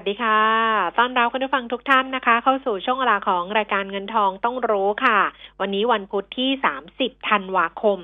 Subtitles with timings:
[0.00, 0.40] วัสดีค่ะ
[0.98, 5.18] ต้อนรับคุณผู้ฟังทุกท่านนะคะ เข้าสู่ช่วงเวลาของรายการเงินทองต้องรู้ค่ะ
[5.60, 6.50] วันนี้วันพุธที่
[6.90, 7.98] 30 ธันวาคม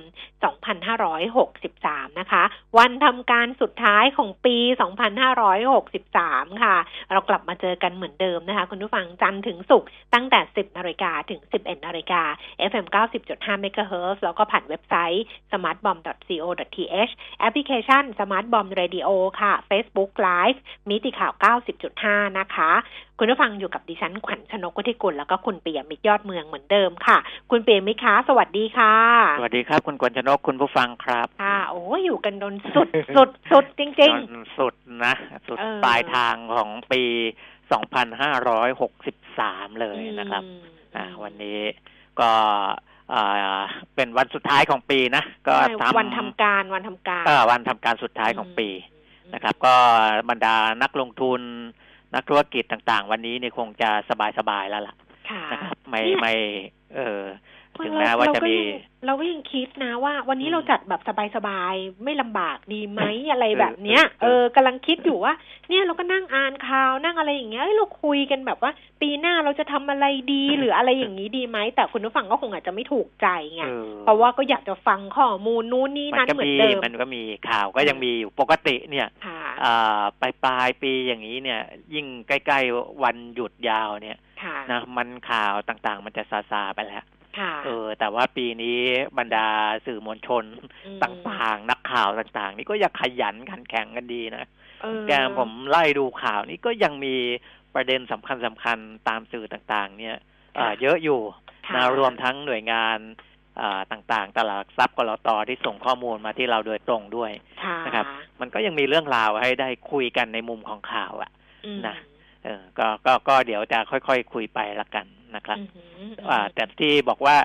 [0.45, 2.43] 2563 นะคะ
[2.79, 4.57] วันทำการสุดท้ายของปี
[5.80, 6.77] 2563 ค่ะ
[7.12, 9.84] เรากลับมาเจอกันเหมือนเดิมนะคะ คุณผู้ฟังจันถึงศุก
[10.15, 12.23] ตั้งแต่ 10นาฬิกาถึง 11นาฬิกา
[12.70, 12.87] FM
[13.25, 19.09] 90.5 MHz แล้วก็ผ่านเว็บไซต์ smartbomb.co.th แอปพลิเคชัน Smart Bomb Radio
[19.41, 20.59] ค่ะ Facebook Live
[20.89, 21.33] มิติข่าว
[21.84, 22.70] 90.5 นะคะ
[23.19, 27.19] คุณผู้ฟังอยู่กับดิฉันขวัญชนกวทิกุลแล้วก็คุณเปียมิตรยอดเมืองเหมือนเดิมค่ะ
[27.51, 28.95] คุณเปียมิตรคะสวัสดีค่ะ
[29.39, 34.00] สวัสดีครับ คุณกวนชนกคุณผู้ฟังครับค่ะโอ้อยู่กันจนสุดสุดสุดจริงจ
[34.41, 35.14] นสุดนะ
[35.48, 37.03] สุดเออปลายทางของปี
[38.64, 40.58] 2563 เลๆยนะครับอืม
[40.97, 41.58] อ่าวันนี้
[42.20, 42.31] ก็
[43.12, 43.62] อ่า
[43.95, 48.69] เป็นวันสุดท้ายของปีนะ ก็ใช่ทำวันทำการวันทำการเอ่อวันทำการสุดท้ายของปี
[49.30, 49.75] มนะครับ ก็
[50.30, 51.41] บรรดานักลงทุน
[52.14, 53.91] นักธุรกิจต่างๆ วันนี้นี่คงจะ
[54.39, 54.95] สบายๆแล้วล่ะ
[55.30, 56.34] ค่ะนะครับไม่เนี่ยไม่
[56.97, 57.20] เออ
[57.84, 58.64] ถึงเรแม้ว่าจะเรก็มียั
[59.03, 61.00] งเราก็ยังคิดนะว่า วันนี้อืมเราจัดแบบ
[61.36, 65.33] สบายๆ ไม่ลำบากดีไหมอะไรเออแบบเนี้ย เอเอออกำลังคิดอยู่ว่า
[65.69, 81.61] เนี่ยเราก็นั่งอ่านข่าวนั่งอะไรอย่างเงี้ยเอ้ยเราคุยกันแบบว่า ปีหน้าเราจะทำอะไรดีหรืออะไรอย่างนี้ดีไหมแต่คุณผู้ฟังก็คงอาจจะไม่ถูกใจไงเออเพราะว่าก็อยากจะฟังข้อมูลนู้นนี่มันนั่นก็เหมือมีนเดิมมันก็มีข่าวก็ยังมีอยู่ปกติเนี่ยค่ะอ่าปลายปลายปีอย่างนี้เนี่ย
[81.95, 87.05] ยิ่งใกล้ๆวันหยุดยาวเนี่ยค่ะนะมันข่าวต่างๆ มันจะซาซาๆไปแล้วค่ะ
[87.64, 88.78] เออ แต่ว่าปีนี้
[89.18, 89.46] บรรดา
[89.86, 90.44] สื่อมวลชน
[91.00, 94.44] มต่างๆ นักข่าวต่างๆ นี่ก็ยังขยันขันแข็งกันดีนะ
[94.83, 97.17] เออแกผมไล่ดูข่าวนี่ก็ยังมี
[97.74, 100.17] ประเด็นสำคัญสำคัญๆตามสื่อต่างๆ เนี่ย
[100.55, 101.20] เอ่อเยอะอยู่
[101.67, 102.98] ค่ะนะรวมทั้งหน่วยงาน
[103.61, 107.30] อ่าต่างๆ ตลาดหลักทรัพย์กลตที่ส่งข้อมูลมาที่เราโดยตรงด้วย
[107.64, 108.06] ค่ะนะครับ
[108.40, 111.30] มันก็ยังมีเรื่องราวให้ได้คุยกันในมุมของข่าวอะ
[111.67, 111.96] อืมนะ
[112.44, 115.06] เออก็ก็ก็เดี๋ยวจะค่อยๆคุยไปละกัน
[115.36, 115.68] นะครับอืม
[115.98, 117.36] อืมอ่าแต่ที่บอกว่า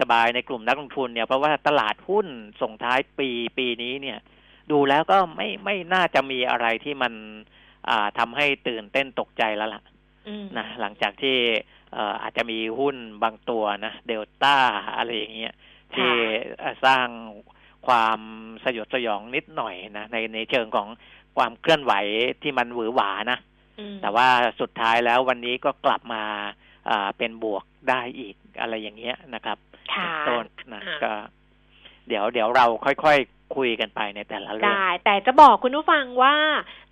[0.00, 2.26] สบายๆในกลุ่มนักลงทุนเนี่ยเพราะว่าตลาดหุ้น
[2.62, 3.28] ส่งท้ายปี
[3.58, 4.18] ปีนี้เนี่ย
[4.70, 7.12] ดูแล้วก็ไม่ไม่น่าจะมีอะไรที่มัน
[7.88, 9.82] อ่าทำให้ตื่นเต้นตกใจแล้วล่ะ
[10.28, 11.36] อืมนะหลังจากที่
[11.92, 14.56] เอ่ออาจจะมีหุ้นบางตัวนะเดลต้า
[14.96, 15.54] อะไรอย่างเงี้ย
[15.94, 16.10] ที่
[16.58, 17.06] เอ่อสร้าง
[17.86, 18.20] ความ
[18.64, 20.88] สยดสยองนิดหน่อยนะในในเชิงของ
[21.36, 21.92] ความเคลื่อนไหว
[22.42, 23.38] ที่มันหวือหวานะ
[23.78, 24.28] อืมแต่ว่า
[24.60, 26.65] สุดท้ายแล้ววันนี้ก็กลับมาอ่า
[27.18, 29.58] เป็นบวกได้อีกอะไรอย่างเงี้ยนะครับ
[29.92, 31.12] ค่ะต้นนะอ่าก็
[32.08, 36.34] เดี๋ยวเดี๋ยวเราค่อยๆ คุยกันไปในแต่ละเรื่องได้ แต่จะบอกคุณผู้ฟังว่า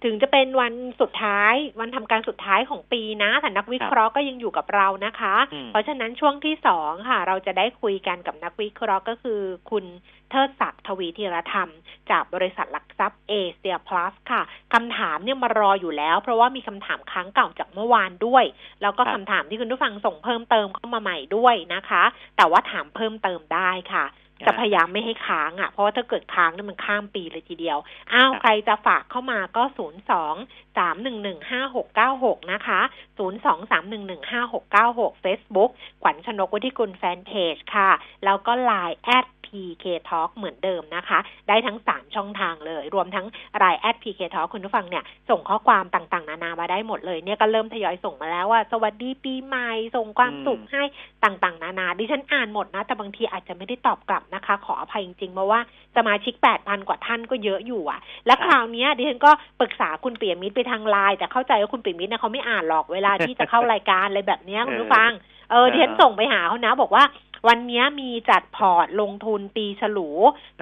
[0.05, 9.85] ถึงจะเป็นวันสุดท้าย วันทำการสุดท้ายของปีนะแต่นักวิเคราะห์ก็ยังอยู่กับเรานะคะอืมเพราะฉะนั้นช่วงที่สองค่ะ เราจะได้คุยกันกับนักวิเคราะห์ก็คือ คุณ
[10.31, 11.71] เทิดศักดิ์ทวีธีรธรรม
[12.11, 14.43] จากบริษัทหลักทรัพย์เอเชียพลัสค่ะ
[14.75, 18.45] คำถามเนี่ยมารออยู่แล้ว เพราะว่ามีคำถามค้างเก่าจากเมื่อวานด้วย
[18.83, 22.03] แล้วก็ครับคำถามที่คุณผู้ฟังส่งเพิ่มเติมเข้ามาใหม่ด้วยนะคะ
[22.37, 24.05] แต่ว่าถามเพิ่มเติมได้ค่ะ
[24.43, 27.78] จะพยายามไม่ให้ค้างอะ เพราะว่าถ้าเกิดค้างเนี่ยมันข้ามปีเลยทีเดียว
[28.12, 30.34] อ้าวครับใครจะฝากเข้ามาก็ศูนย์สอง
[30.79, 32.81] สามหนึ่งหนึ่งห้าหกเก้าหกนะคะ
[33.19, 35.71] ศูนย์สองสามหนึ่งหนึ่งห้าหกเก้าหกเฟซบุ๊ก
[36.03, 37.91] ขวัญชนกวุฒิกุลแฟนเพจค่ะ
[38.25, 41.19] แล้วก็ไลน์แอด PK Talk เหมือนเดิมนะคะ
[41.49, 43.27] ได้ทั้ง 3 ช่องทางเลย รวมทั้ง
[43.62, 50.83] รายแอด PK Talk คุณผู้ฟังเนี่ย ส่งข้อความต่างๆ นานามาได้หมดเลย เนี่ยก็เริ่มทยอยส่งมาแล้วว่า สวัสดีปีใหม่ ส่งความสุขให้
[51.25, 55.61] ต่างๆ นานา ดิฉันอ่านหมดนะ แต่บางทีอาจจะไม่ได้ตอบกลับนะคะ ขออภัยจริงๆเพราะว่า
[55.97, 65.11] สมาชิก 8,000 กว่าท่านก็เยอะอยู่อะและคราวนี้ดิฉันก็ปรึกษาคุณเปียมิตรไปทางไลน์แต่เข้าใจว่าคุณเปียมิตรเนี่ยเขาไม่อ่านหรอกเวลาที่จะเข้ารายการอะไรแบบเนี้ยคุณผู้ฟัง
[65.51, 67.05] เออดิฉันส่งไปหาเขานะ บอกว่า
[67.49, 70.11] วันเนี้ยมีจัดพอร์ตลงทุนปีฉลู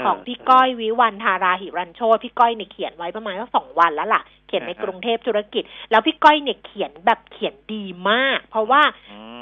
[0.04, 8.82] ของพี่ก้อยวิวรรณ ธาราหิรัญโชติพี่ก้อยเนี่ยเขียนไว้ประมาณสักสองวันแล้วล่ะ เขียนในอ่าฮะกรุงเทพธุรกิจ แล้วพี่ก้อยเนี่ยเขียนแบบเขียนดีมาก เพราะว่า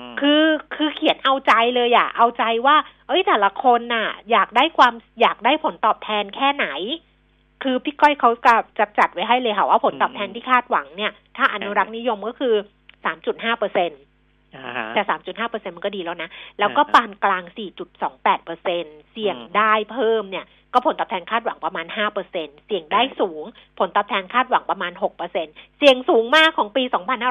[0.07, 0.45] มคือ
[0.75, 2.77] คือเขียนเอาใจเลยอะเอาใจว่า
[3.09, 6.67] เอ้ยแต่ละคนน่ะ อยากได้ความอยากได้ผลตอบแทนแค่ไหน
[7.63, 12.55] คือพี่ก้อยเขากับจัดจัดไว้ให้เลยค่ะว่าผลตอบแทนที่คาดหวังเนี่ย ถ้าอนุรักษ์นิยมก็คือ
[13.05, 14.01] สามจุดห้าเปอร์เซ็นต์
[14.57, 15.03] อ่าฮะแต่
[15.39, 17.45] 3.5%มันก็ดีแล้วนะ แล้วก็อ่าฮะปานกลาง
[18.09, 21.87] 4.28%เสี่ยงอืมได้เพิ่มเนี่ย ก็ผลตอบแทนคาดหวังประมาณ
[22.27, 23.45] 5%เสี่ยงได้สูง
[23.79, 24.93] ผลตอบแทนคาดหวังประมาณ
[25.35, 26.83] 6%เสี่ยงสูงมากของปี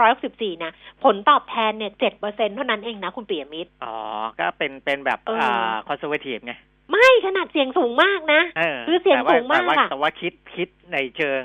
[0.07, 0.71] 2564นะ
[1.03, 1.91] ผลตอบแทนเนี่ย
[2.23, 3.95] 7%เท่านั้นเองนะคุณปียมิตร อ๋อ
[4.39, 6.53] ก็เป็นเป็นแบบเอออ่อ่า conservative ไง
[6.91, 11.43] ไม่ขนาดเสี่ยงสูงมากนะเออคือเสี่ยงแต่ว่าสูงมากแต่ว่าอะแต่ว่าคิดคิดในเชิง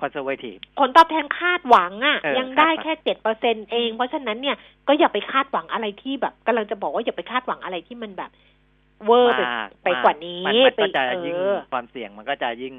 [0.00, 4.56] conservativeผลตอบแทนคาดหวังอะ่ะเออยังได้คาดหวังแค่เจ็ดเปอร์เซ็นเอง เพราะฉะนั้นเนี่ย
[4.88, 8.30] ก็อย่าไปคาดหวังอะไรที่แบบกำลังจะบอกว่าอย่าไปคาดหวังอะไรที่มันแบบ
[9.06, 12.74] เวอร์ไปมากไปกว่านี้มันมันก็จะไปยิ่งเออความเสี่ยงมันก็จะยิ่ง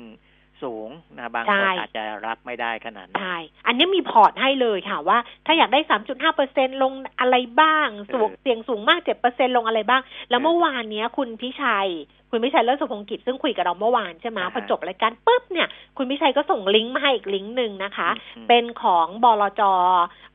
[0.63, 3.37] สูงนะบางใช่คนอาจจะรับไม่ได้ขนาดนั้นใช่
[3.67, 11.89] อันนี้มีพอร์ตให้เลยค่ะว่า ถ้าอยากได้สามจุดห้าเปอร์เซ็นลงอะไรบ้างสูงเออเสี่ยงสูงมากเจ็ดเปอร์เซ็นลงอะไรบ้าง แล้วเออเมื่อวานเนี้ยคุณพิชัย
[12.31, 15.67] คุณพิชัยเลิศสุพงกิจซึ่งคุยกับเราเมื่อวานใช่ไหมอ่าฮะพอจบรายการปุ๊บเนี่ย
[15.97, 19.61] คุณพิชัยก็ส่งลิงก์มาให้อีกลิงก์หนึ่งนะคะอืมเป็นของบลจ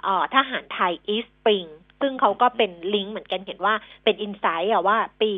[0.03, 1.67] เอ่อทหารไทยอีสปริง
[2.01, 5.31] ซึ่งเขาก็เป็นลิงก์เหมือนกันเห็นว่าเป็นอินไซต์อะว่าปี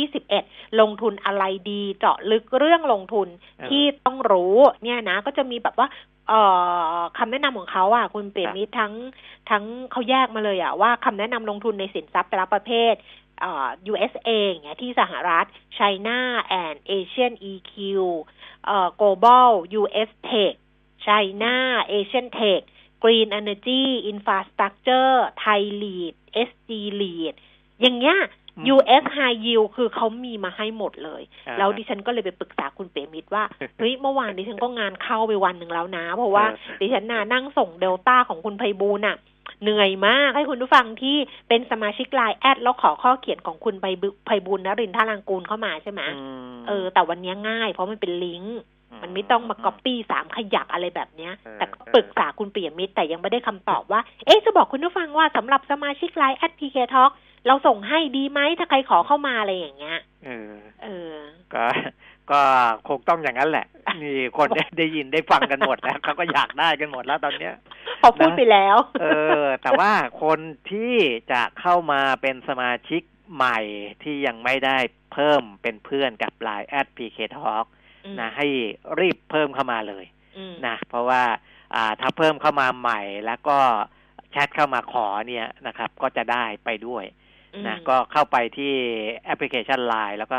[0.00, 5.88] 2021 ลงทุนอะไรดีเจาะลึกเรื่องลงทุนเออที่ต้องรู้เนี่ยนะ ก็จะมีแบบว่า
[6.28, 6.40] เอ่
[6.98, 8.94] อคำแนะนำของเขาอะคุณเปรมมิตรทั้ง
[9.50, 12.94] ทั้งเขาแยกมาเลยอะว่าคำแนะนำลงทุนในสินทรัพย์แต่ละประเภท
[13.40, 15.46] เอ่อ USA อย่างเงี้ยที่สหรัฐ
[15.78, 16.18] China
[16.62, 17.72] and Asian EQ
[18.66, 19.48] เอ่อ Global
[19.80, 20.54] US Tech
[21.06, 21.54] China
[21.98, 22.62] Asian Tech
[23.02, 23.82] Green Energy
[24.12, 25.12] Infrastructure
[25.44, 26.14] Thai REIT
[26.48, 26.70] SG
[27.00, 27.34] REIT
[27.80, 28.18] อย่างเงี้ย
[28.56, 33.44] อืม US High Yield คือเขามีมาให้หมดเลยอ่าแล้วดิฉันก็เลยไปปรึกษาคุณเปรมิตรว่า
[33.78, 39.16] เฮ้ยเมื่อวานดิฉันก็งานเข้าไปวันหนึ่งแล้วนะ เพราะว่าเออดิฉันน่ะนั่งส่งเดลต้าของคุณไพบูลย์น่ะ
[39.62, 41.16] เหนื่อยมากให้คุณผู้ฟังที่
[41.48, 46.10] เป็นสมาชิกไลน์แอดแล้วขอข้อเขียนของคุณไพบุไพบูลย์นรินทราลังกูลเข้ามาใช่ไหมม
[46.68, 48.58] เออ แต่วันนี้ง่ายเพราะมันเป็นลิงก์
[49.02, 57.04] มันไม่ต้องมาก๊อปปี้สามขยักอะไรแบบเนี้ยเออแต่ก็ปรึกษาคุณปิยมิตรแต่ยังไม่ได้คำตอบว่า เอ๊ะจะบอกคุณผู้ฟังว่าสำหรับสมาชิกไลน์แอด PK Talk
[57.46, 60.52] เราส่งให้ดีไหมถ้าใครขอเข้ามาอะไรอย่างเงี้ยเออ
[60.82, 61.14] เออ
[61.54, 61.64] ก็
[62.30, 62.40] ก็
[62.88, 63.66] คงต้องอย่างนั้นแหละ
[64.02, 67.54] นี่คนได้ได้ยินได้ฟังกันหมดแล้วเขาก็อยากได้กันหมดแล้วตอนเนี้ย
[68.02, 69.06] พอพูดไปแล้ว เอ
[69.42, 69.92] อ แต่ว่า
[70.22, 70.38] คน
[70.70, 70.94] ที่
[71.32, 73.02] จะเข้ามาเป็นสมาชิก
[73.34, 73.58] ใหม่
[74.02, 74.78] ที่ยังไม่ได้
[75.12, 77.75] เพิ่มเป็นเพื่อนกับ Line แอด PK Talk อืม
[78.20, 78.46] นะให้
[79.00, 80.04] รีบเพิ่มเข้ามาเลย
[80.38, 81.22] อืมนะเพราะว่า
[81.74, 83.58] อ่าถ้าเพิ่มเข้ามาใหม่แล้วก็
[84.30, 87.04] แชทเข้ามาขอเนี่ยนะครับ ก็จะได้ไปด้วย
[87.54, 88.74] อืมนะก็เข้าไปที่
[89.24, 90.38] แอปพลิเคชัน Line แล้วก็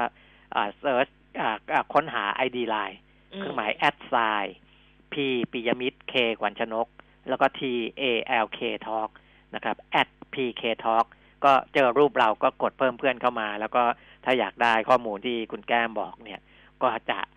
[0.55, 1.07] อ่า search
[1.39, 2.97] อ่าอ่าค้นหา ID Line
[3.37, 4.57] เครื่องหมาย at sign
[5.13, 5.15] P
[5.51, 6.87] ปิยมิตร K ขวัญชนก
[7.29, 7.61] แล้วก็ T
[8.01, 8.03] A
[8.43, 9.09] L K Talk
[9.55, 11.05] นะครับ at PK Talk
[11.45, 13.83] ก็เจอรูปเราก็กดเพิ่มเพื่อนเข้ามา แล้วก็
[14.25, 16.41] ถ้าอยากได้ข้อมูลที่คุณแก้มบอกเนี่ย
[16.81, 17.27] ก็จะอ่า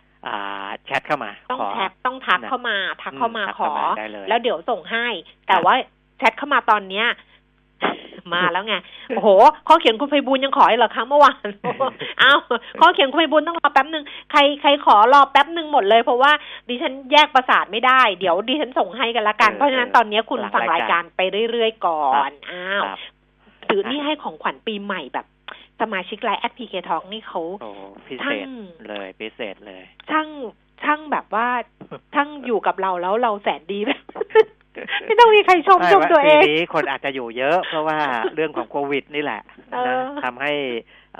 [0.84, 5.06] แชทเข้ามาต้องขอแท็กต้องทักนะเข้ามา ทักเข้ามาอืมทักขเข้าอมาได้เลยแล้วเดี๋ยวส่งให้
[5.48, 5.74] แต่ว่า
[6.18, 7.06] แชทเข้ามาตอนเนี้ย
[8.34, 8.74] มาแล้วไง
[9.08, 9.28] โอ้โห
[9.68, 11.46] ข้อเขียนคุณไพบูลย์ยังขออีกเหรอคะเมื่อวาน
[12.20, 12.32] เอ้า
[12.80, 16.32] ข้อเขียนคุณไพบูลย์ต้องรอแป๊บหนึ่งใครใครขอรอแป๊บหนึ่งหมดเลยเพราะว่า
[16.68, 21.20] ดิฉันแยกประสาทไม่ได้ เดี๋ยวดิฉันส่งให้กันละกันเออเพราะฉะนั้นตอนนี้คุณหลังฟังรารายยกาการรไป
[21.50, 22.98] เรื่อยๆก่อน อ้าวครับ
[23.68, 25.26] ถือนี่ให้ของขวัญปีใหม่แบบ
[25.80, 27.70] สมาชิกไลน์แอดพีเคทองนี่เขาโอ้
[28.06, 28.48] พิเศช่างษ
[28.88, 30.28] เลยพิเศษเลย ช่าง
[30.84, 31.48] ช่างแบบว่า
[32.14, 34.02] ช่างอยู่กับเราแล้วเราแสนดีแบบ
[35.06, 37.98] ไม่ต้องมีใครชมชมตัวเองปีนี้คนอาจจะอยู่เยอะ เพราะว่า
[38.34, 39.42] เรื่องของโควิด นี่แหละ
[39.72, 40.52] เอนะอทำให้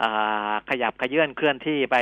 [0.00, 1.96] อ่าขยับขยื่นเคลื่อนที่ไป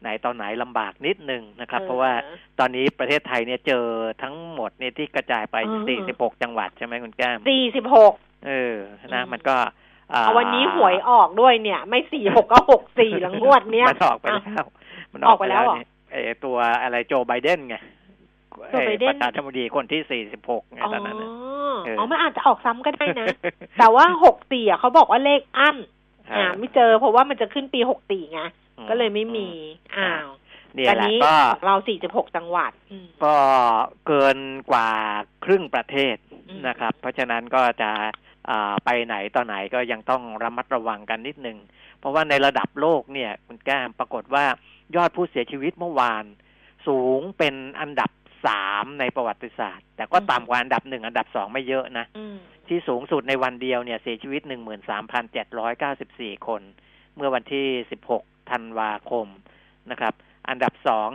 [0.00, 2.12] ไหนตอนไหนลำบากนิดนึงนะครับ เพราะว่า
[2.58, 3.84] ตอนนี้ประเทศไทยเนี่ยเจอ
[4.22, 6.00] ทั้งหมดเนี่ยที่กระจายไปเออ
[6.34, 8.12] 46 จังหวัดใช่ไหมคุณแก้มสี่สิบหก
[8.46, 8.76] เออ
[9.14, 9.70] นะอืมมันก็อ่า
[10.36, 14.64] วันนี้หวยออกด้วยเนี่ย ไม่สี่หกก็หกสี่หลังงวดเนี้ยมันออกไปแล้ว
[15.12, 17.76] มันออกไปแล้วเหรอนี่ไอตัวอะไรโจไบเดนไง
[18.70, 21.28] โจไบเดนอ้ประธานาธิบดีคนที่46ไงอ๋อตอนนั้นน่ะ
[21.84, 23.26] เอออ๋อ๋อมันอาจจะออกซ้ำก็ได้นะ
[23.78, 25.76] แต่ว่าหกสี่อะเขาบอกว่าเลขอั้น
[26.36, 28.40] อ่าไม่เจอเพราะว่ามันจะขึ้นปีหกสี่ไง
[28.78, 29.48] อืก็เลยไม่มี
[29.96, 30.28] อ้าว
[30.74, 33.34] เนี่ยแต่แหละนี้ก็ของเราสี่สิบหกจังหวัดอืมก็
[34.06, 34.38] เกิน
[34.70, 34.88] กว่า
[35.44, 36.16] ครึ่งประเทศ
[36.48, 38.27] อืมนะครับ เพราะฉะนั้นก็จะอ่า
[38.84, 41.58] ไปไหนต่อไหนก็ยังต้องระมัดระวังกันนิดนึง
[41.98, 44.44] เพราะว่าในระดับโลกเนี่ยคุณแก้มปรากฏว่า
[44.96, 46.24] ยอดผู้เสียชีวิตเมื่อวาน
[46.86, 48.10] สูงเป็นอันดับ
[48.46, 52.36] สามในประวัติศาสตร์ แต่ก็ต่ำกว่าอันดับหนึ่งอันดับสองไม่เยอะนะอืม
[52.68, 54.42] ที่สูงสุดในวันเดียวเนี่ยเสียชีวิต
[55.64, 56.62] 13,794คน
[57.16, 57.66] เมื่อวันที่
[58.10, 59.26] 16ธันวาคม
[59.90, 60.14] นะครับ
[60.48, 61.08] อันดับสอง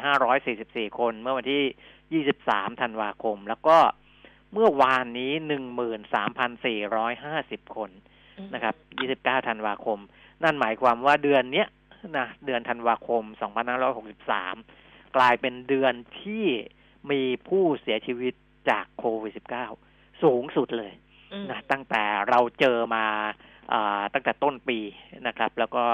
[0.00, 3.76] 13,544คน เมื่อวันที่23ธันวาคม แล้วก็
[4.52, 5.32] เมื่อวานนี้
[6.54, 7.90] 13,450คน
[8.54, 8.74] นะครับ
[9.12, 9.98] 29ธันวาคม
[10.42, 11.68] นั่นหมายความว่าเดือนเนี้ย
[12.18, 13.22] นะเดือนธันวาคม
[14.00, 16.44] 2563กลายเป็นเดือนที่
[17.10, 18.34] มีผู้เสียชีวิต
[18.70, 19.32] จากโควิด
[19.80, 20.92] -19 สูงสุดเลย
[21.32, 23.04] อืมนะตั้งแต่เราเจอมา
[23.72, 24.78] อ่าตั้งแต่ต้นปี
[25.26, 25.84] นะครับ แล้วก็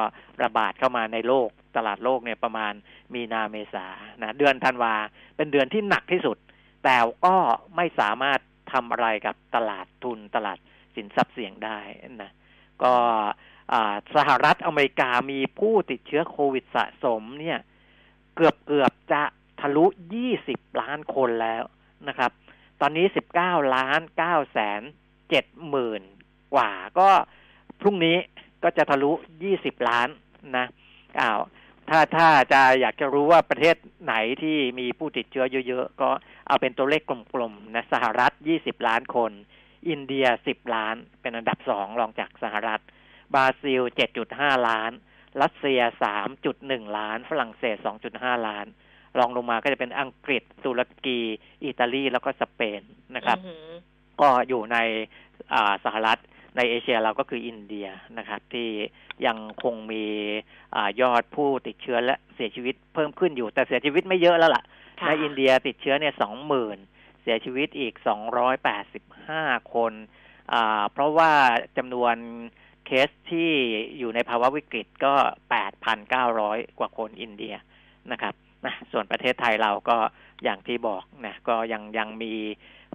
[0.42, 2.72] ระบาดเข้ามาในโลกตลาดโลกเนี่ยประมาณ
[3.14, 3.86] มีนาเมษา
[4.22, 4.94] นะเดือนธันวา
[5.36, 6.36] เป็นเดือนที่หนักที่สุด
[6.84, 6.96] แต่
[7.26, 7.36] ก็
[7.76, 8.40] ไม่สามารถ
[8.72, 10.58] ทำอะไรกับตลาดทุนตลาด
[10.94, 11.78] สินทรัพย์เสี่ยงได้
[12.22, 12.32] นะ
[12.82, 12.94] ก็
[14.16, 17.58] สหรัฐอเมริกามีผู้ติดเชื้อโควิดสะสมเนี่ย
[18.36, 19.22] เกือบเกือบจะ
[19.60, 19.84] ทะลุ
[20.32, 21.62] 20 ล้านคนแล้ว
[22.08, 22.30] นะครับ
[22.80, 23.06] ตอนนี้
[23.38, 24.82] 19 ล้าน9แสน
[25.26, 26.02] 7หมื่น
[26.54, 27.08] กว่า ก็
[27.80, 28.16] พรุ่งนี้
[28.62, 29.12] ก็จะทะลุ
[29.50, 30.08] 20 ล้าน
[30.56, 30.66] นะ
[31.20, 31.40] อ้าว
[31.88, 36.10] ถ้าถ้าจะอยากจะรู้ว่าประเทศไหนที่มีผู้ติดเชื้อเยอะๆ ก็
[36.48, 37.02] เอาเป็นตัวเลข
[37.34, 39.32] กลมๆนะสหรัฐ 20 ล้านคน
[39.88, 42.82] อินเดีย 10 ล้าน เป็นอันดับสองรองจากสหรัฐ
[43.34, 43.82] บราซิล
[44.24, 44.90] 7.5 ล้าน
[45.42, 45.80] รัสเซีย
[46.38, 47.76] 3.1 ล้าน ฝรั่งเศส
[48.12, 48.66] 2.5 ล้าน
[49.18, 51.20] รองลงมาก็จะเป็นอังกฤษตุรกี
[51.64, 52.82] อิตาลีแล้วก็สเปน
[53.16, 53.74] นะครับอือหือ
[54.20, 54.76] ก็อยู่ใน
[55.52, 56.18] อ่าสหรัฐ
[56.56, 57.88] ในเอเชียเราก็คืออินเดีย
[58.18, 58.68] นะครับที่
[59.26, 60.04] ยังคงมี
[60.76, 64.64] อายอดผู้ติดเชื้อและเสียชีวิตเพิ่มขึ้นอยู่ แต่เสียชีวิตไม่เยอะแล้วล่ะ
[65.00, 66.78] ค่ะในอินเดียติดเชื้อเนี่ยสองหมื่น
[67.22, 69.42] เสียชีวิตอีกสองร้อยแปดสิบห้า
[69.74, 69.92] คน
[70.52, 71.32] อ่าเพราะว่า
[71.76, 72.16] จำนวน
[72.86, 73.50] เคสที่
[73.98, 75.14] อยู่ในภาวะวิกฤตก็
[75.50, 77.54] แปดพันเก้าร้อยกว่าคนอินเดีย
[78.12, 78.34] นะครับ
[78.66, 79.96] นะส่วนประเทศไทยเราก็
[80.44, 82.34] อย่างที่บอกนะก็ยังยังมี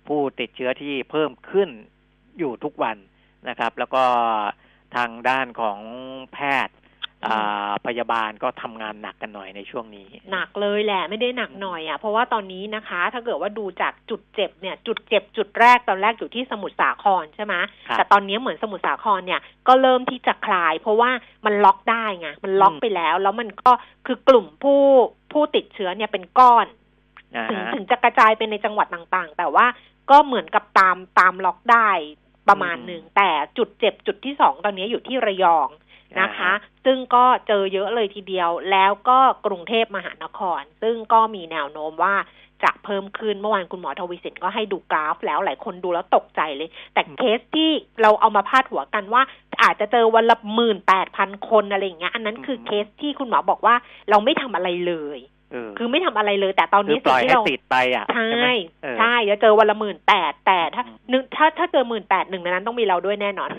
[0.08, 1.70] ผู้ติดเชื้อที่เพิ่มขึ้น
[2.40, 2.98] อยู่ทุกวัน
[3.50, 4.04] นะครับ แล้วก็
[4.96, 5.80] ทางด้านของ
[6.34, 6.76] แพทย์
[7.28, 17.54] อ่าพยาบาลก็ทำงานหนักกันหน่อยในช่วงนี้ หนักเลยแหละไม่ได้หนักหน่อยอะเพราะว่าตอนนี้นะคะ ถ้าเกิดว่าดูจากจุดเจ็บเนี่ย จุดเจ็บจุดแรกตอนแรกอยู่ที่สมุทรสาครใช่ไหม
[17.88, 21.12] ครับแต่ตอนนี้เหมือนสมุทรสาครเนี่ยก็เริ่มที่จะคลาย เพราะว่า
[21.46, 23.72] มันล็อกได้ไงมันล็อกอืมไปแล้ว แล้วมันก็
[24.06, 24.82] คือกลุ่มผู้
[25.32, 26.66] ผู้ติดเชื้อเนี่ยเป็นก้อน
[27.36, 29.66] อ่าถึงฮะถึงจะกระจายไปในจังหวัดต่างๆ แต่ว่า
[30.12, 31.90] ก็เหมือนกับตามตามล็อกได้
[32.50, 35.70] ประมาณอืมหนึ่งแต่จุดเจ็บจุดที่สองตอนนี้อยู่ที่ระยอง
[36.22, 36.52] นะคะ
[36.86, 42.16] ซึ่งก็เจอเยอะเลยทีเดียว แล้วก็กรุงเทพมหานคร ซึ่งก็มีแนวโน้มว่า
[42.64, 47.72] จะเพิ่มขึ้นเมื่อวานคุณหมอทวีสินก็ให้ดูกราฟ แล้วหลายคนดูแล้วตกใจเลย แต่เคสที่
[48.02, 49.22] เราเอามาพาดหัวกันว่า
[49.64, 53.76] อาจจะเจอวันละหมื่นแปดพันคนอะไรอย่างเงี้ยอันนั้นคือเคสที่คุณหมอบอกว่า
[54.10, 55.33] เราไม่ทำอะไรเลยเออ
[55.78, 58.50] คือไม่ทำอะไรเลย แต่ตอนหรืนี้อปล่อยสิ่งให้ที่เราติดไปอะใช่ไหม
[58.84, 63.50] เออใช่จะเจอวันละหมื่นแปดแต่ถ้าอืมหนึ่งถ้าถ้าเจอหมื่นแปดหนึ่งในนั้นต้องมีเราด้วยแน่นอน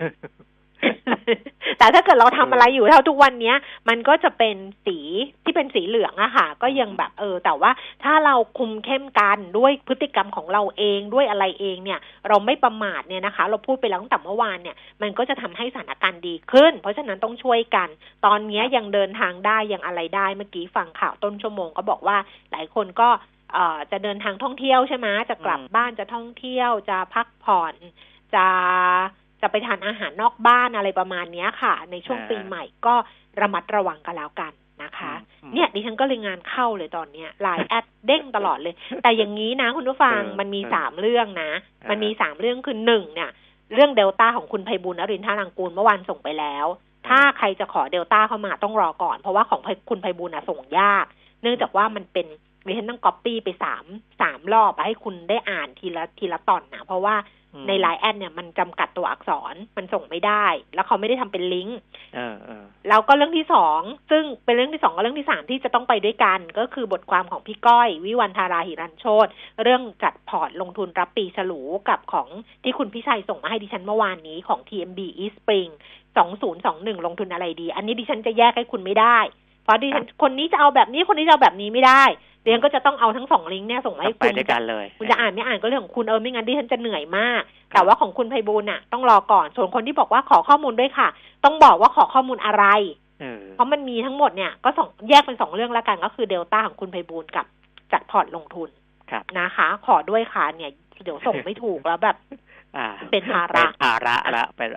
[1.79, 3.57] แต่ถ้าเกิดเราทำอะไรอยู่เท่าทุกวันเนี้ย
[3.89, 4.99] มันก็จะเป็นสี
[5.45, 7.71] ที่เป็นสีเหลืองอะค่ะ ก็ยังแบบเออ แต่ว่า
[8.05, 17.89] ถ้าเราคุมเข้มกันด้วยพฤติกรรมของเราเองด้วยอะไรเองเนี่ย เราไม่ประมาทเนี่ยนะคะ เราพูดไปแล้วตั้งแต่เมื่อวานเนี่ย มันก็จะทำให้สถานการณ์ดีขึ้น เพราะฉะนั้นต้องช่วยกัน
[18.27, 22.17] ตอนนี้ยังเดินทางได้ยังอะไรได้เมื่อกี้ฟังข่าวต้นชั่วโมงก็บอกว่า
[22.53, 23.09] หลายคนก็
[23.53, 27.75] เอ่อจะเดินทางท่องเที่ยวใช่ไหมจะกลับบ้านจะท่องเที่ยวจะพักผ่อน
[28.35, 28.47] จะ
[29.45, 32.95] จะไปทานอาหารนอกบ้านอะไรประมาณเนี้ยค่ะ ในช่วงอ่าปีใหม่ก็
[33.41, 41.51] ระมัดระวังกันแล้วกันนะคะอืมเนี่ยดิฉันก็เลยงานเข้าเลยตอนเนี้ยไลน์แอดเด้งตลอดเลย แต่อย่างนี้นะคุณผู้ฟังเออมันมีเออสามเรื่องนะ
[41.83, 43.31] อ่ามัมันมีสามเรื่องคือหนึ่งเนี่ย
[43.75, 46.67] เรื่องเดลต้าของคุณไพบูลย์นลินทรางกูรเมื่อวานส่งไปแล้ว
[47.09, 49.61] ถ้าใครจะขอเดลต้าเข้ามาต้องรอก่อน เพราะว่าของ
[49.91, 51.05] คุณไพบูลย์อะส่งยาก
[51.43, 52.27] เนื่องจากว่ามันเป็น
[52.67, 53.85] ดิฉันต้องก๊อปปี้ไปสาม
[54.21, 61.79] สามรอบอะให้คุณได้อ่านทีละทีละตอนนะเพราะว่าอืม ในไลน์แอดเนี่ยมันจำกัดตัวอักษรมันส่งไม่ได้ แล้วเขาไม่ได้ทำเป็นลิงก์
[62.15, 63.81] เออเออแล้วก็เรื่องที่สอง
[64.11, 69.27] ซึ่งเป็นเรื่องที่สองกับเรื่องที่สามที่จะต้องไปด้วยกัน ก็คือบทความของพี่ก้อย วิวันธาราหิรันโชต
[69.63, 72.29] เรื่องจัดพอร์ตลงทุนรับปีฉลูกับของ
[72.65, 75.71] ที่คุณพิชัยส่งมาให้ดิฉันเมื่อวานนี้ของ TMB East Spring
[76.37, 79.19] 2021 ลงทุนอะไรดี อันนี้ดิฉันจะแยกให้คุณไม่ได้
[79.65, 82.05] เพราะดิฉันคนนี้จะเอาแบบนี้คนนี้จะเอาแบบนี้ไม่ได้
[82.45, 87.43] ดิฉันก็จะต้องเอาทั้งสองลิงก์เนี่ยส่งมาต้อให้งไปคุณด้วยกันเลย คุณจะอ่านไม่อ่านก็เรื่องของคุณเออไม่งั้นดิฉันจะเหนื่อยมาก
[87.75, 91.09] แต่ว่าของคุณไพบูลย์น่ะ ต้องรอก่อนส่วนคนที่บอกว่าขอข้อมูลด้วยค่ะ
[91.45, 92.65] ต้องบอกว่าขอข้อมูลอะไร
[93.21, 97.47] เออเพราะมันมีทั้งหมดเนี่ยก็สองแยกเป็นสองเรื่องแล้วกันก็คือเดลต้าของคุณไพบูลย์กับ
[97.93, 98.69] จัดพอร์ตลงทุน
[99.11, 100.71] ครับนะคะ ขอด้วยค่ะเนี่ย
[101.05, 102.54] เดี๋ยวส่งไม่ถูกแล้วแบบอ่า
[103.11, 104.71] เป็นภาระเป็นภาระละเป็น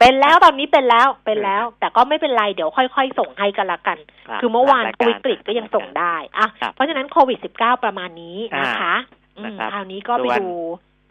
[0.00, 3.98] เป็นแล้วตอนนี้เป็นแล้วเป็นแล้ว แต่ก็ไม่เป็นไรเดี๋ยวค่อยๆ ส่งให้กันละกัน
[4.30, 8.94] รับคือเมื่อวานรยวิกฤตก็ยังส่งได้อะครับเพราะฉะนั้นโควิด -19 ประมาณนี้นะคะ
[9.38, 10.52] อืมนะครับคราวนี้ก็ไปส่วนดู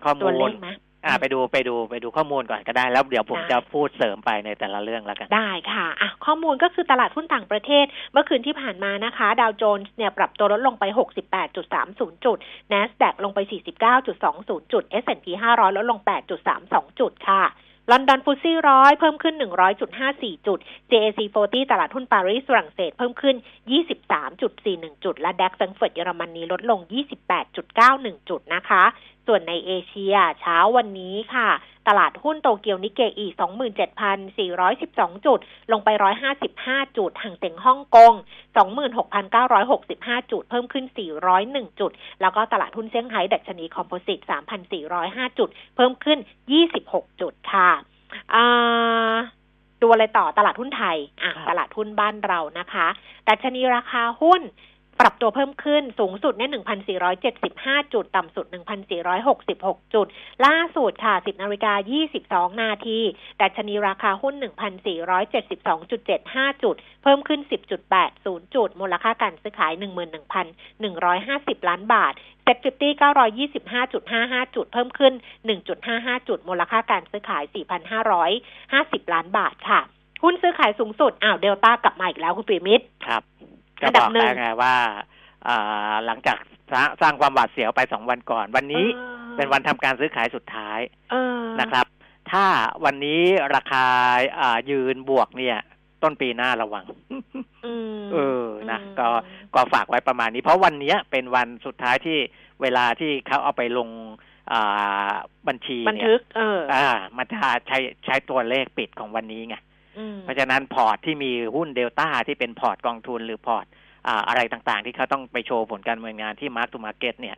[0.03, 0.69] ข้อตัวมูเลลขไหม
[1.05, 10.83] อ่าไปดูไปดูไปดูข้อมูลก่อนก็ได้ แล้วเดี๋ยวผมได้จะพูดเสริมไปในแต่ละเรื่องแล้วกัน ได้ค่ะอะ ข้อมูลก็คือตลาดหุ้นต่างประเทศ เมื่อคืนที่ผ่านมานะคะ ดาวโจนส์เนี่ยปรับตัวลดลงไป
[11.55, 12.37] 68.30 จุด
[12.71, 13.39] NASDAQ ลงไป
[14.05, 15.25] 49.20 จุด S&P
[15.55, 15.99] 500 ลดลง
[16.49, 17.43] 8.32 จุดค่ะ
[17.91, 19.35] ลอนดอนฟุตซี่ร้อยเพิ่มขึ้น
[19.91, 20.59] 100.54 จุด
[20.91, 23.35] JAC 40 ตลาดหุ้นปารีสฝรั่งเศสเพิ่มขึ้น
[24.19, 26.79] 23.41 จุด และดัคซังเฟิร์ตเยอรมนีลดลง
[27.59, 28.83] 28.91 จุดนะคะ
[29.31, 31.49] ส่วนในเอเชียเช้าวันนี้ค่ะ
[31.87, 33.27] ตลาดหุ้นโตเกียวนิเกอี
[34.05, 35.39] 27,412 จุด
[35.71, 35.89] ลงไป
[36.43, 38.13] 155 จุดห่างเต็งฮ่องกง
[39.41, 40.85] 26,965 จุด เพิ่มขึ้น
[41.31, 44.19] 401 จุด แล้วก็ตลาดหุ้นเซี่ยงไฮ้ดัชนีคอมโพสิต
[44.79, 46.19] 3,405 จุด เพิ่มขึ้น
[46.69, 47.69] 26 จุดค่ะ
[49.81, 52.87] ดูอะไรต่อตลาดหุ้นไทย อะ ตลาดหุ้นบ้านเรานะคะ
[53.27, 54.41] ดัชนีราคาหุ้น
[55.01, 56.51] ปรับตัวเพิ่มขึ้นสูงสุดเนี่ย
[57.21, 58.45] 1,475 จุด ต่ำสุด
[59.19, 60.07] 1,466 จุด
[60.45, 61.73] ล่าสุดค่ะ 10นาฬิกา
[62.51, 62.99] 22 นาที
[63.41, 64.33] ดัชนีราคาหุ้น
[65.49, 67.39] 1,472.75 จุด เพิ่มขึ้น
[67.97, 69.73] 10.80 จุด มูลค่าการซื้อขาย
[70.51, 72.13] 11,150 ล้านบาท
[72.43, 72.93] เซ็ตฟิฟตี้
[73.43, 77.43] 925.55จุดห้าห้าจุด เพิ่มขึ้น1.55จุดห้าห้าจุด มูลค่าการซื้อขาย
[78.47, 79.79] 4,550ล้านบาทค่ะ
[80.23, 83.23] หุ้นซื้อขายสูงสุด อ้าว เดลต้ากลับมาอีกแล้วคุณปีมิตรครับ
[83.81, 84.75] ก็บอกแล้วไงว่า
[86.05, 86.37] หลังจาก
[87.01, 88.85] สร้างความหวาดเสียวไปสองวันก่อน วันนี้
[89.37, 90.79] เป็นวันทำการซื้อขายสุดท้าย
[91.61, 91.85] นะครับ
[92.31, 92.45] ถ้า
[92.85, 93.21] วันนี้
[93.55, 93.85] ราคา
[94.69, 95.57] ยืนบวกเนี่ย
[96.03, 96.85] ต้นปีหน้าระวัง
[98.13, 99.07] เออนะก็
[99.55, 102.17] ก็ฝากไว้ประมาณนี้ เพราะวันนี้เป็นวันสุดท้ายที่
[102.61, 103.89] เวลาที่เขาเอาไปลง
[105.47, 109.55] บัญชีบันทึก เออ อ่า มันจะใช้ใช้ตัวเลขปิดของวันนี้ไง
[110.23, 113.65] เพราะฉะนั้นพอร์ตที่มีหุ้นเดลต้าที่เป็นพอร์ตกองทุนหรือพอร์ต
[114.27, 117.37] อะไรต่างๆ ที่เขาต้องไปโชว์ผลการดำเนินงานที่ mark to market เนี่ย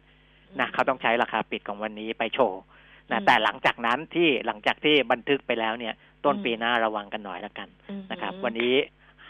[0.59, 2.61] นะเขาต้องใช้ราคาปิดของวันนี้ไปโชว์
[3.11, 5.93] นะแต่หลังจากนั้นที่หลังจากที่บันทึกไปแล้วเนี่ย
[6.25, 7.69] ต้นปีหน้าระวังกันหน่อยแล้วกัน
[8.11, 8.75] นะครับ วันนี้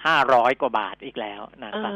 [0.06, 1.90] ห้าร้อยกว่าบาทอีกแล้วนะครั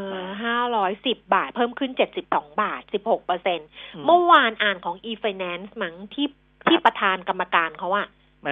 [0.43, 3.59] ห้าร้อยสิบบาท เพิ่มขึ้นเจ็ดสิบสองบาทสิบหกเปอร์เซ็น
[4.05, 6.27] เมื่อวานอ่านของ e-finance มั้งที่
[6.67, 8.07] ที่ประธานกรรมการเขาอะ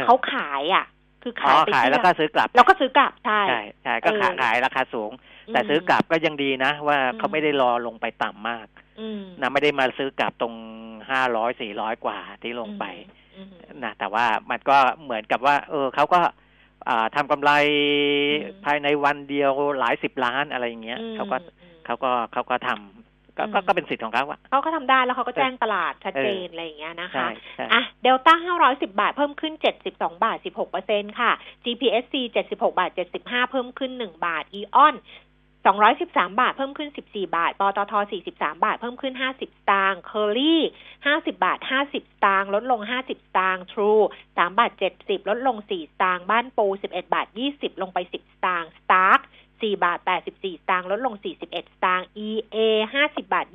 [0.06, 0.86] เขาขายอะ
[1.24, 5.12] คือขายขายแล้วก็ซื้อกลับ แล้วก็ซื้อกลับใช่ใช่ใช่ก็ขายขายราคาสูง
[5.54, 8.68] แต่ซื้อกลับก็ยังดีนะ ว่าเขาไม่ได้รอลงไปต่ำมาก
[9.42, 10.56] นะไม่ได้มาซื้อกลับตรง
[11.12, 12.86] ห้าร้อยสี่ร้อยกว่าที่ลงไป
[13.84, 16.20] นะแต่ว่ามันก็เหมือนกับว่า เออเขาก็
[17.16, 17.52] ทำกำไร
[18.66, 21.38] ภายในวันเดียวหลายสิบล้านอะไรอย่างเงี้ยเขาก็
[21.86, 23.03] เขาก็เขาก็ทำ
[23.38, 27.28] ก็ก็เป็นสิทธิ์ของเขาอะเขาก็ทำได้แล้วเขาก็แจ้งตลาดชัดเจนอะไรอย่างเงี้ยนะคะ
[27.74, 31.32] อะเดลต้าห้าร้อยสิบบาทเพิ่มขึ้นเจ็ดสิบสองบาทสิบหกเปอร์เซ็นค่ะ
[31.64, 34.96] GPSC เจ็ดสิบหกบาทเจ็ดสิบห้าเพิ่มขึ้นหนึ่งบาท AEON
[35.68, 40.62] สองร้อยสิบสามบาทเพิ่มขึ้นสิบสี่บาท ปตทสี่สิบสามบาทเพิ่มขึ้นห้าสิบตางค์เคอรี่
[41.06, 43.92] ห้าสิบบาทห้าสิบตางค์ลดลงห้าสิบตางค์ True
[44.38, 49.26] สามบาทเจ็ดสิบลดลงสี่ตางค์บ้านปูสิบเอ็ดบาทยี่สิบลงไปสิบตางค์สตาร์
[49.64, 52.58] 4 บาท 84 สตางค์ลดลง 41 สตางค์ EA
[52.96, 53.46] 50 บาท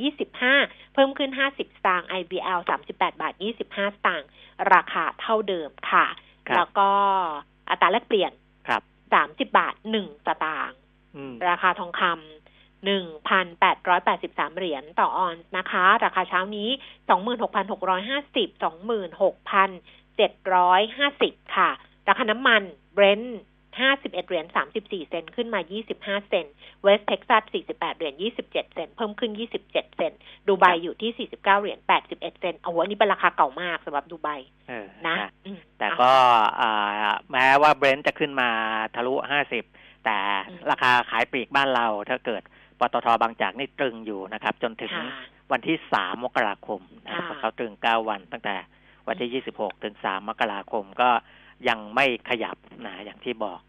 [0.42, 4.28] 25 เพิ่มขึ้น 50 สตางค์ IBL 38 บาท 25 สตางค์
[4.72, 6.06] ราคาเท่าเดิมค่ะ
[6.56, 6.90] แล้วก็
[7.70, 8.32] อัตราแลกเปลี่ยน
[8.68, 8.82] ครับ
[9.22, 10.78] 30บาท1สตางค์
[11.48, 16.68] ราคาทองคำหนึ่งพันแปดร้อยแปดสิบสามเหรียญต่อออนซ์นะคะ ราคาเช้านี้
[17.08, 19.70] สองหมื่นหกพันหกร้อยห้าสิบสองหมื่นหกพัน
[20.16, 21.70] เจ็ดร้อยห้าสิบค่ะ
[22.08, 22.62] ราคาน้ำมัน
[22.94, 23.40] เบรนท์
[23.86, 24.46] 51 เหรียญ
[24.78, 25.60] 34 เซนขึ้นมา
[25.94, 26.46] 25 เซน
[26.82, 28.14] West Texas 48 เหรียญ
[28.44, 30.12] 27 เซน เพิ่มขึ้น 27 เซน
[30.46, 34.28] ดูไบอยู่ที่ 49 เหรียญ 81 เซน เอาวันนี้เป็นราคาเก่ามากสำหรับดูไบ
[35.06, 35.16] นะ
[35.78, 36.12] แต่ก็
[37.32, 38.50] แม้ว่าเบรนท์จะขึ้นมา
[38.94, 39.14] ทะลุ
[39.60, 40.18] 50 แต่
[40.70, 42.42] ราคาขายปลีกบ้านเราถ้าเกิด
[42.80, 44.92] ปตทบางจากนี่ตรึงอยู่นะครับ จนถึง
[45.52, 48.56] วันที่ 3 มกราคมนะเขาตรึง 9 วันตั้งแต่
[49.08, 51.10] วันที่ 26 ถึง 3 มกราคมก็
[51.68, 53.60] ยังไม่ขยับนะอย่างที่บอก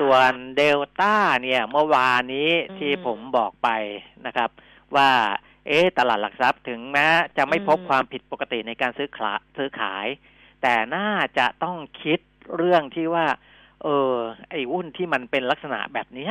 [0.00, 3.68] ส่วนเดลต้าเนี่ยเมื่อวานนี้ที่ผมบอกไป
[4.26, 4.50] นะครับ
[4.96, 5.10] ว่า
[5.66, 10.06] เอ๊ตลาดหลักทรัพย์ถึงแม้จะไม่พบความผิดปกติในการซื้อขาซื้อขาย
[10.62, 12.18] แต่น่าจะต้องคิด
[12.56, 13.26] เรื่องที่ว่า
[13.82, 14.12] เออ
[14.50, 16.30] ไอ้หุ้นที่มันเป็นลักษณะแบบนี้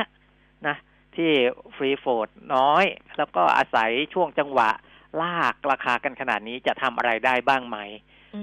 [0.66, 0.76] นะ
[1.16, 1.30] ที่
[1.76, 2.84] ฟรีโฟดน้อย
[3.16, 4.70] แล้วก็อาศัยช่วงจังหวะ
[5.20, 7.78] ลากราคากันขนาดนี้จะทำอะไรได้บ้างไหม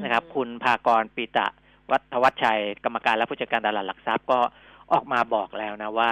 [0.03, 1.47] นะครับ คุณภากรปิตะ
[1.91, 4.39] วัฒวัชชัยกรรมการและผู้จัดการตลาดหลักทรัพย์ก็
[4.91, 6.11] ออกมาบอกแล้วนะว่า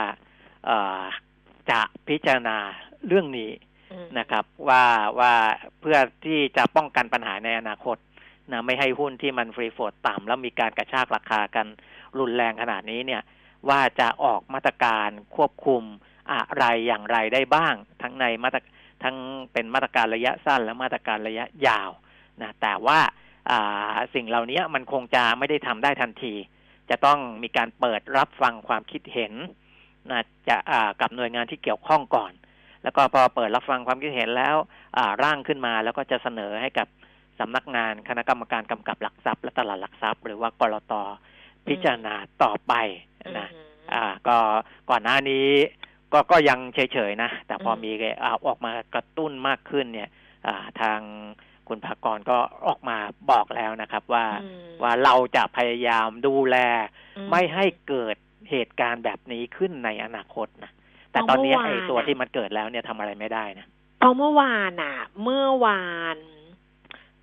[1.72, 2.58] จะพิจารณา
[3.08, 3.52] เรื่องนี้
[4.20, 4.86] นะครับ ว่า
[5.20, 5.34] ว่า
[5.80, 7.98] เพื่อที่จะป้องกันปัญหาในอนาคต
[8.52, 11.68] นะไม่ให้หุ้นที่มันฟรีโฟดต่ำแล้วมีการกระชากราคากัน
[12.20, 13.22] รุนแรงขนาดนี้เนี่ย
[13.70, 15.84] ว่าจะออกมาตรการควบคุม
[16.32, 18.60] อะไรอย่างไรได้บ้าง ทั้งในมาตร
[19.04, 19.16] ทั้ง
[19.54, 21.90] เป็นมาตรการระยะสั้นและมาตรการระยะยาว
[22.42, 23.00] นะแต่ว่า
[24.14, 26.34] สิ่งเหล่านี้มันคงจะไม่ได้ทำได้ทันที
[26.90, 29.34] จะต้องมีการเปิดรับฟังความคิดเห็น
[30.12, 30.58] นะจะ
[31.02, 32.32] กับหน่วยงานที่เกี่ยวข้องก่อน
[32.84, 34.56] แล้วก็พอเปิดรับฟังความคิดเห็นแล้ว
[35.24, 36.88] ร่างขึ้นมาแล้วก็จะเสนอให้กับ
[37.40, 40.94] สำนักงานคณะกรรมการกำกับหลักทรัพย์และตลาดหลักทรัพย์ หรือว่ากรต
[41.68, 42.74] พิจารณาต่อไป
[43.38, 43.48] นะ
[43.94, 44.38] อ่า ก็
[44.90, 45.48] ก่อนหน้านี้
[46.14, 47.92] ก็ก็ยังเฉยๆนะ แต่พอมี
[48.46, 50.10] ออกมากระตุ้นมากขึ้นเนี่ย
[50.82, 51.00] ทาง
[51.70, 52.98] คุณภากรก็ออกมา
[53.32, 56.58] บอกแล้วนะครับว่าอืมว่าเราจะพยายามดูแล
[57.18, 58.16] อืไม่ให้เกิด
[58.50, 60.72] เหตุการณ์แบบนี้ขึ้นในอนาคตนะ
[61.12, 63.66] แต่ตอนนี้เพราะเมื่อวานไอ้ตัวน่ะที่มันเกิดแล้วเนี่ยทำอะไรไม่ได้นะ
[64.00, 66.18] เพราะเมื่อวานอะ เมื่อวาน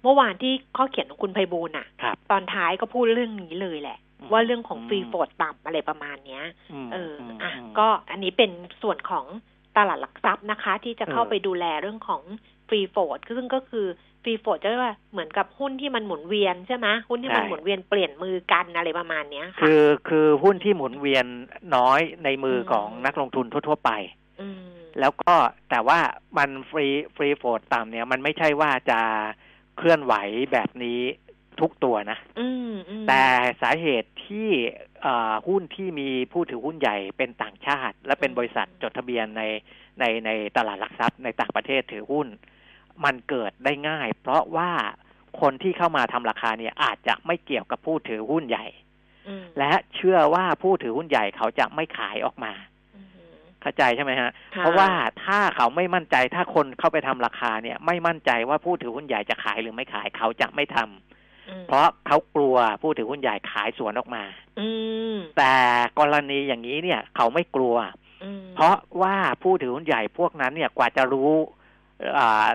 [0.02, 6.44] เมื่อวานที่ข้อเขียนของคุณไพบูลย์อะครับตอนท้ายก็พูดเรื่องนี้เลยแหละอืมว่าเรื่องของอืมฟรีโฟดต่ำอะไรประมาณเนี้ย
[6.87, 8.50] มเอออมอะมก็อันนี้เป็น
[8.82, 9.24] ส่วนของ
[9.76, 12.22] ตลาดหลักทรัพย์นะคะ ที่จะเข้าเออไปดูแลเรื่องของ
[12.68, 13.87] ฟรีโฟดซึ่งก็คือ
[14.26, 21.26] ฟรีโฟดจะเรียกว่าเหมือนกับหุ้นที่มันหมุนเวียนใช่ไหมหุ้นที่มันหมุนเวียนเปลี่ยนมือกันอะไรประมาณเนี้ยค่ะคือคือหุ้นที่หมุนเวียน
[21.76, 23.90] น้อยในมืออมของนักลงทุนทั่ว ๆ ไป
[24.40, 24.60] อืม
[25.00, 25.34] แล้วก็
[25.70, 25.98] แต่ว่า
[26.38, 26.86] มันฟรี
[27.16, 29.00] ฟรีโฟดต่ำเนี่ย มันไม่ใช่ว่าจะ
[29.76, 30.14] เคลื่อนไหว
[30.52, 31.00] แบบนี้
[31.60, 33.22] ทุกตัวนะอืมอืมแต่
[33.62, 34.48] สาเหตุที่
[35.02, 39.42] เอ่อหุ้นที่มีผู้ถือหุ้นใหญ่เป็นต่างชาติ และเป็นบริษัทจดทะเบียนใน
[40.00, 42.26] ในในตลาดหลักทรัพย์ในต่างประเทศถือหุ้น
[43.04, 44.70] มันเกิดได้ง่าย เพราะว่า
[45.40, 48.66] คนที่เข้ามาทำราคาเนี่ยอาจจะไม่เกี่ยวกับผู้ถือหุ้นใหญ่
[49.28, 52.52] อืมและเชื่อว่าผู้ถือหุ้นใหญ่เขาจะไม่ขายออกมา
[52.94, 53.09] อืม
[53.62, 54.90] เข้าใจใช่ไหมฮะค่เพราะว่า
[55.24, 64.22] ถ้าเขาไม่มั่นใจถ้าคนเข้าไปทำราคาเนี่ย ไม่มั่นใจว่าผู้ถือหุ้นใหญ่จะขายหรือไม่ขายเขาจะไม่ทำอืมเพราะเขากลัวผู้ถือหุ้นใหญ่ขายสวนออกมา
[64.61, 64.68] อื
[65.14, 65.54] มแต่
[65.98, 67.76] กรณีอย่างนี้เนี่ย เขาไม่กลัว
[68.24, 71.56] อืมเพราะว่าผู้ถือหุ้นใหญ่พวกนั้นเนี่ยกว่าจะรู้อ่า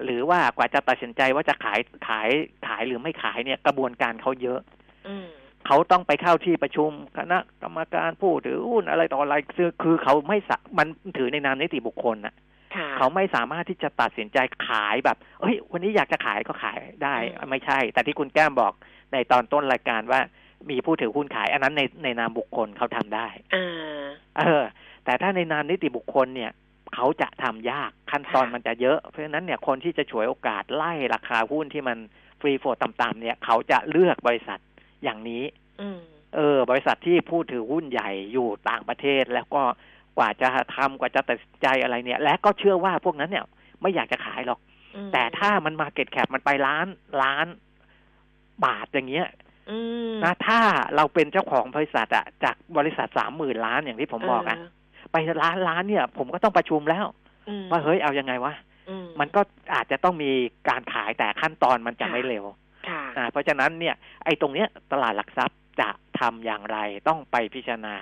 [0.05, 2.29] หรือว่ากว่าจะตัดสินใจว่าจะขายขาย
[2.67, 4.59] ขายหรือไม่ขายเนี่ยกระบวนการเขาเยอะ
[5.07, 5.27] อืม
[5.67, 12.35] เขาต้องไปเข้าที่ประชุมคณะกรรมการผู้ถือหุ้นอะไรต่ออะไรคือคือเขาไม่สะมันถือในนามนิติบุคคลน่ะ
[12.75, 18.73] ค่ะเขาไม่สามารถที่จะตัดสินใจขายแบบเฮ้ย วันนี้อยากจะขายก็ขายได้อืมไม่ใช่ แต่ที่คุณแก้มบอก
[19.13, 20.21] ในตอนต้นรายการว่า
[20.69, 24.03] มีผู้ถือหุ้นขาย อันนั้นในในนามบุคคลเขาทำได้อ่า
[24.37, 24.63] เออ
[25.05, 26.51] แต่ถ้าในนามนิติบุคคลเนี่ย
[26.95, 31.97] เขาจะทำยากขั้นตอนค่ะมันจะเยอะ เพราะฉะนั้นเนี่ยคนที่จะฉวยโอกาสไล่ราคาหุ้นที่มัน
[32.39, 34.59] free float ต่ำๆเนี่ย เขาจะเลือกบริษัท
[35.03, 35.43] อย่างนี้
[35.81, 35.99] อืม
[36.35, 39.61] เออ บริษัทที่ผู้ถือหุ้นใหญ่อยู่ต่างประเทศ แล้วก็
[40.17, 43.45] กว่าจะทำกว่าจะตัดสินใจอะไรเนี่ย และก็เชื่อว่าพวกนั้นเนี่ย
[43.81, 44.59] ไม่อยากจะขายหรอก
[44.95, 46.87] อืมแต่ถ้ามัน market cap มันไปล้าน
[47.21, 47.47] ล้าน
[48.65, 49.27] บาทอย่างเงี้ย
[49.71, 49.77] อื
[50.11, 50.59] มนะถ้า
[50.95, 54.57] เราเป็นเจ้าของบริษัทอะจากบริษัทสามหมื่นล้านอย่างที่ผมบอกอะ
[55.11, 57.05] ไปล้านล้านเนี่ย ผมก็ต้องประชุมแล้ว
[57.49, 58.53] อืมว่าเฮ้ยเอายังไงวะ
[58.89, 59.41] อืมันก็
[59.75, 60.31] อาจจะต้องมี
[60.69, 62.45] การขายแต่ขั้นตอนมันจะค่ะไม่เร็ว
[62.87, 67.95] ค่ะอ่าเพราะฉะนั้นเนี่ย ไอ้ตรงเนี้ยตลาดหลักทรัพย์จะทำอย่างไรต้องไปพิจารณา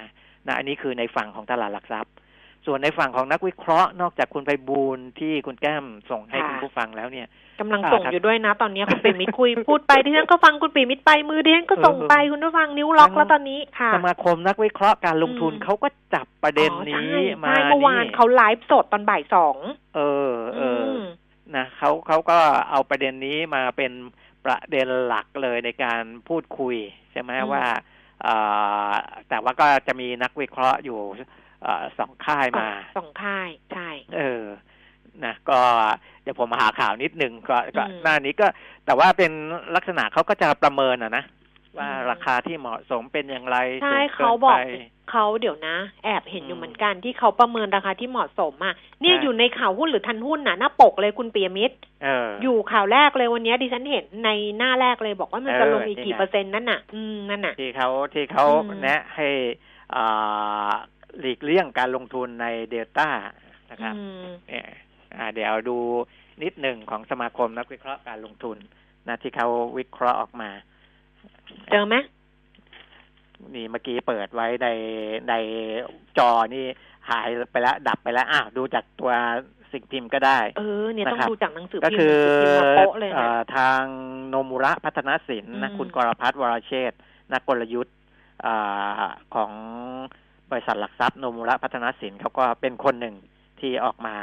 [0.47, 2.13] นะอันนี้คือในฝั่งของตลาดหลักทรัพย์
[2.69, 7.27] ส่วนในฝั่งของนักวิเคราะห์ นอกจากคุณไปบูลย์ที่คุณแก้มส่งให้ค่ะคุณผู้ฟังแล้วเนี่ย
[7.59, 19.55] กำลังอ่าส่งครับอยู่ด้วยนะ ตอนนี้คุณปีมิตรคุยพูดไปที่ฉันก็ฟังคุณปีมิตรไปมือที่ฉันก็ส่งไปคุณผู้ฟังนิ้วล็อกทั้งแล้วตอนนี้ค่ะสมาคมนักวิเคราะห์การลงทุนอืมเขาก็จับประเด็นอ๋อนี้ใช่มาใช่เมื่อวานนี่เขาไลฟ์สดตอนบ่ายสอง
[19.95, 19.99] เอ
[20.31, 21.01] อเอออม
[21.55, 22.37] นะเขาเขาก็
[22.69, 23.91] เอาประเด็นนี้มาเป็น
[24.45, 26.75] ประเด็นหลักเลยในการพูดคุย
[27.11, 27.63] ใช่ไหมอืมว่า
[28.23, 28.35] เอ่
[28.89, 28.91] อ
[29.29, 32.67] แต่ว่าก็จะมีนักวิเคราะห์อยู่เอ่อสองค่ายมา
[32.97, 34.45] สองค่ายใช่เออ
[35.25, 35.59] นะก็
[36.23, 38.47] เดี๋ยวผมหาข่าวนิดนึงก็ก็อืมหน้านี้ก็
[38.85, 39.31] แต่ว่าเป็น
[39.75, 41.23] ลักษณะเขาก็จะประเมินอะนะ
[41.77, 44.61] ว่าอืมราคาที่เหมาะสมเป็นอย่างไรใช่สูงเขานบอกไป
[45.11, 59.27] เขาเดี๋ยวนะ แอบเห็นออืยู่มเหมือนกันที่เขาประเมินราคาที่เหมาะสมอะเนี่ยใช่อยู่ในข่าวหุ้นหรือทันหุ้นน่ะหน้าปกเลยคุณปียมิตรเอออยู่ข่าวแรกเลยวันนี้ดิฉันเห็นในหน้าแรกเลยบอกว่ามันจะเออลงอีกกี่นี่ไงเปอร์เซ็นต์นั่นน่ะ อืมนั่นน่ะที่เขาที่เขาอืมแนะให้
[59.95, 60.71] อ่า
[61.19, 63.09] หลีกเลี่ยงการลงทุนในเดลต้า
[63.71, 64.67] นะครับอืมเนี่ย
[65.15, 65.77] อ่าเดี๋ยวดู
[66.43, 68.57] นิดหนึ่งของสมาคมนักวิเคราะห์การลงทุน
[69.07, 70.49] นะที่เขาวิเคราะห์ออกมา
[71.71, 71.95] เจอไหม
[73.55, 74.67] นี่เมื่อกี้เปิดไว้ใน
[75.29, 75.33] ใน
[76.17, 76.65] จอนี่
[77.09, 79.11] หายไปแล้ว ดับไปแล้วอ้าวดูจากตัว
[79.71, 83.81] สิ่งพิมพ์ก็ได้ เออเนี่ยต้องนะครับดูจากหนังสือก็พิมพ์คือหนังสือพิมพ์มาโป๊ะเลยเอ่นะอทาง
[84.29, 86.99] โนมุระพัฒนศิลป์นะอืมคุณกรพัฒน์วรเชษฐ์
[87.33, 87.95] นักกลยุทธ์
[88.45, 89.03] อ่า
[89.35, 89.51] ของ
[90.51, 93.15] บริษัทหลักทรัพย์โนมุระพัฒนศิลป์เขาก็เป็นคนหนึ่ง
[93.59, 94.15] ที่ออกมา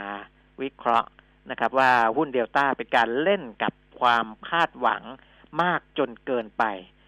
[0.62, 1.08] วิเคราะห์
[1.50, 5.02] นะครับ ว่าหุ้นเดลต้าเป็นการเล่นกับความคาดหวัง
[5.62, 6.64] มากจนเกินไป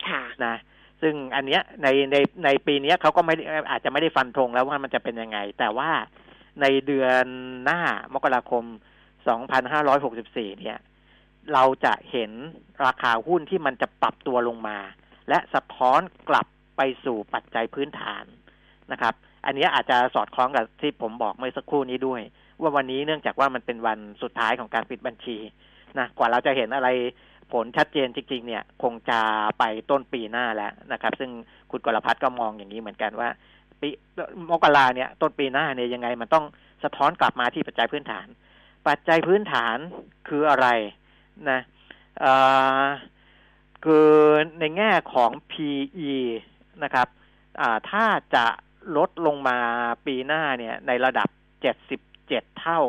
[0.08, 0.56] ค่ะนะ
[1.02, 5.90] ซึ่งอันเนี้ยในในในปีเนี้ยเขาก็ไม่ได้อาจจะไม่ได้ฟันธงแล้วว่ามันจะเป็นยังไง แต่ว่า
[6.60, 7.26] ในเดือน
[7.64, 7.80] หน้า
[8.14, 8.64] มกราคม
[9.82, 10.78] 2564 เนี่ย
[11.52, 12.30] เราจะเห็น
[12.84, 14.78] ราคาหุ้นที่มันจะปรับตัวลงมา
[15.28, 18.24] และสะท้อนกลับไปสู่ปัจจัยพื้นฐาน
[18.92, 19.14] นะครับ
[19.46, 22.20] อันนี้อาจจะสอดคล้องกับที่ผมบอกเมื่อสักครู่นี้ด้วย
[22.60, 25.36] ว่าวันนี้เนื่องจากว่ามันเป็นวันสุดท้ายของการปิดบัญชี
[25.98, 26.88] นะกว่าเราจะเห็นอะไร
[27.52, 29.20] ผลชัดเจนจริง ๆ เนี่ย คงจะ
[29.58, 31.30] ไปต้นปีหน้าแล้วนะครับ ซึ่ง
[31.70, 33.28] คุณกรพัฒน์ก็มองอย่างนี้เหมือนกันว่า
[33.80, 33.88] ปี
[34.50, 36.44] มกราเนี่ย ต้นปีหน้าเนี่ยยังไงมันต้อง
[36.84, 38.26] สะท้อนกลับมาที่ปัจจัยพื้นฐาน
[38.88, 39.76] ปัจจัยพื้นฐาน
[40.28, 40.66] คืออะไร
[41.50, 41.60] นะ
[42.20, 42.26] เอ
[42.84, 42.86] อ
[43.84, 44.08] คือ
[44.60, 46.14] ในแง่ของ PE
[46.84, 47.08] นะครับ
[47.90, 48.46] ถ้าจะ
[48.96, 49.58] ลดลงมา
[50.06, 51.28] ปีหน้าเนี่ย ในระดับ
[51.94, 52.80] 77เท่า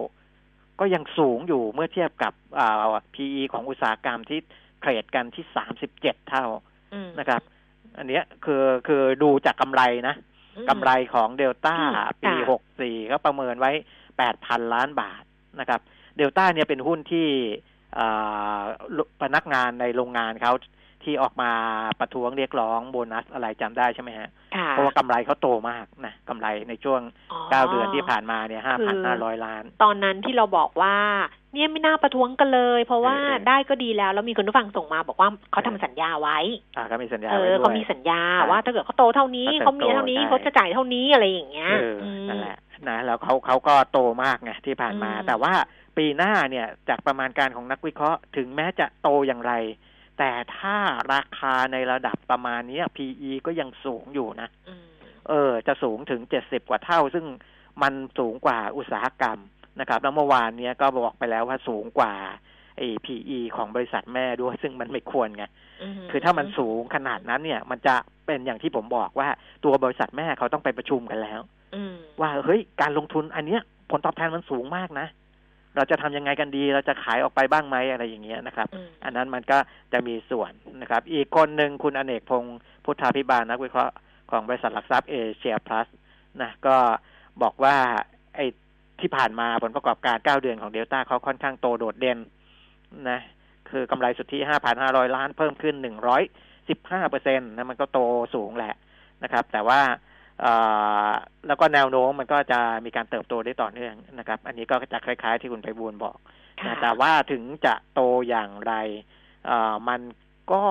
[0.79, 4.39] ก็ยังสูงอยู่เมื่อเทียบกับอ่า PE ของอุตสาหกรรมที่
[4.79, 5.45] เทรดกันที่
[5.87, 6.45] 37เท่า
[6.93, 7.41] อืมนะครับ
[7.97, 10.15] อันเนี้ยคือคือดูจากกำไรนะ
[10.57, 11.75] อืมกำไรของเดลต้า
[12.07, 13.71] อืมปีค่ะหกสี่ก็ประเมินไว้
[14.17, 15.23] แปดพันล้านบาท
[15.59, 15.81] นะครับ
[16.17, 17.27] เดลต้าเนี่ยเป็นหุ้นที่
[17.97, 18.61] อ่า
[19.21, 20.53] พนักงานในโรงงานเขา
[21.03, 21.51] ที่ออกมา
[21.99, 30.95] ประท้วงเรียกร้องโบนัสอะไรจำได้ใช่ไหมฮะค่ะเพราะว่ากำไรเขาโตมากนะกำไรในช่วงอ๋อเก้าเดือนที่ผ่านมาเนี่ยห้าคืพันอห้าร้อยล้าน ตอนนั้นที่เราบอกว่า
[31.53, 36.37] เนี่ยไม่น่าประท้วงกันเลย เพราะว่าเออเออได้ก็ดีแล้ว แล้วมีคุณผู้ฟังส่งมาบอกว่าเขาทำสัญญาไว้
[36.77, 42.57] อ่าก็มีสัญญาเอไว้อด้วยเขามีสัญญาใช่ว่าถ้าเกิดเขาโตเท่านี้เขาเขาเติบโตมีเท่านี้ใช่เขาจะจ่ายเท่านี้อะไรอย่างเงี้ยเอออมนั่นแหละ
[42.89, 45.53] นะแล้วเขาเขาก็โตมากไงที่ผ่านมาอืมแต่ว่า
[45.97, 49.53] ปีหน้าเนี่ยจากประมาณการของนักวิเคราะห์ ถึงแม้จะโตอย่างไร
[50.19, 50.77] แต่ถ้า
[51.13, 54.83] ราคาในระดับประมาณเนี้ย PE ก็ยังสูงอยู่นะอืม
[55.27, 57.25] เออ จะสูงถึงเจ็ดสิบกว่าเท่า ซึ่ง
[57.81, 59.39] มันสูงกว่าอุตสาหกรรม
[59.79, 62.13] นะครับแล้วเมื่อวานเนี้ยก็บอกไปแล้วว่าสูงกว่า
[62.77, 65.43] ไอ้ PE ของบริษัทแม่ด้วย ซึ่งมันไม่ควรไง
[66.11, 69.27] คือถ้ามันสูงขนาดนั้นเนี่ย มันจะเป็นอย่างที่ผมบอกว่า
[69.65, 71.41] ตัวบริษัทแม่เขาต้องไปประชุมกันแล้ว
[71.75, 75.07] อืมว่าเฮ้ยการลงทุนอันเนี้ยผลตอบแทนมันสูงมากนะ
[75.75, 79.57] เราจะทำยังไงกันดี เราจะขายออกไปบ้างไหมอะไรอย่างเงี้ยนะครับอืมอันนั้นมันก็
[79.93, 80.51] จะมีส่วน
[80.81, 83.93] นะครับ อีกคนหนึ่งคุณอเนกพงศ์พุทธาพิบาลนักวิเคราะห์
[84.31, 85.87] ของบริษัทหลักทรัพย์เอเชียพลัส
[86.41, 86.75] นะก็
[87.41, 87.75] บอกว่า
[88.35, 88.45] ไอ้
[88.99, 92.19] ที่ผ่านมาผลประกอบการ 9 เดือนของเดลต้าเขาค่อนข้างโตโดดเด่น
[93.09, 93.19] นะ
[93.69, 94.37] คือกำไรสุทธิ
[94.77, 95.75] 5,500 ล้านเพิ่มขึ้น
[96.43, 97.99] 115เปอร์เซ็นต์นะมันก็โต
[98.35, 98.73] สูงแหละ
[99.23, 100.08] นะครับ แต่ว่าเอ่อ
[101.47, 106.17] แล้วก็แนวโน้มมันก็จะมีการเติบโตได้ต่อเนื่องนะครับ อันนี้ก็จะคล้าย ๆ ที่คุณไพบูลย์บอก
[106.61, 108.73] ค่ะนะแต่ว่าถึงจะโตอย่างไร
[109.45, 110.01] เอ่อมัน
[110.51, 110.63] ก็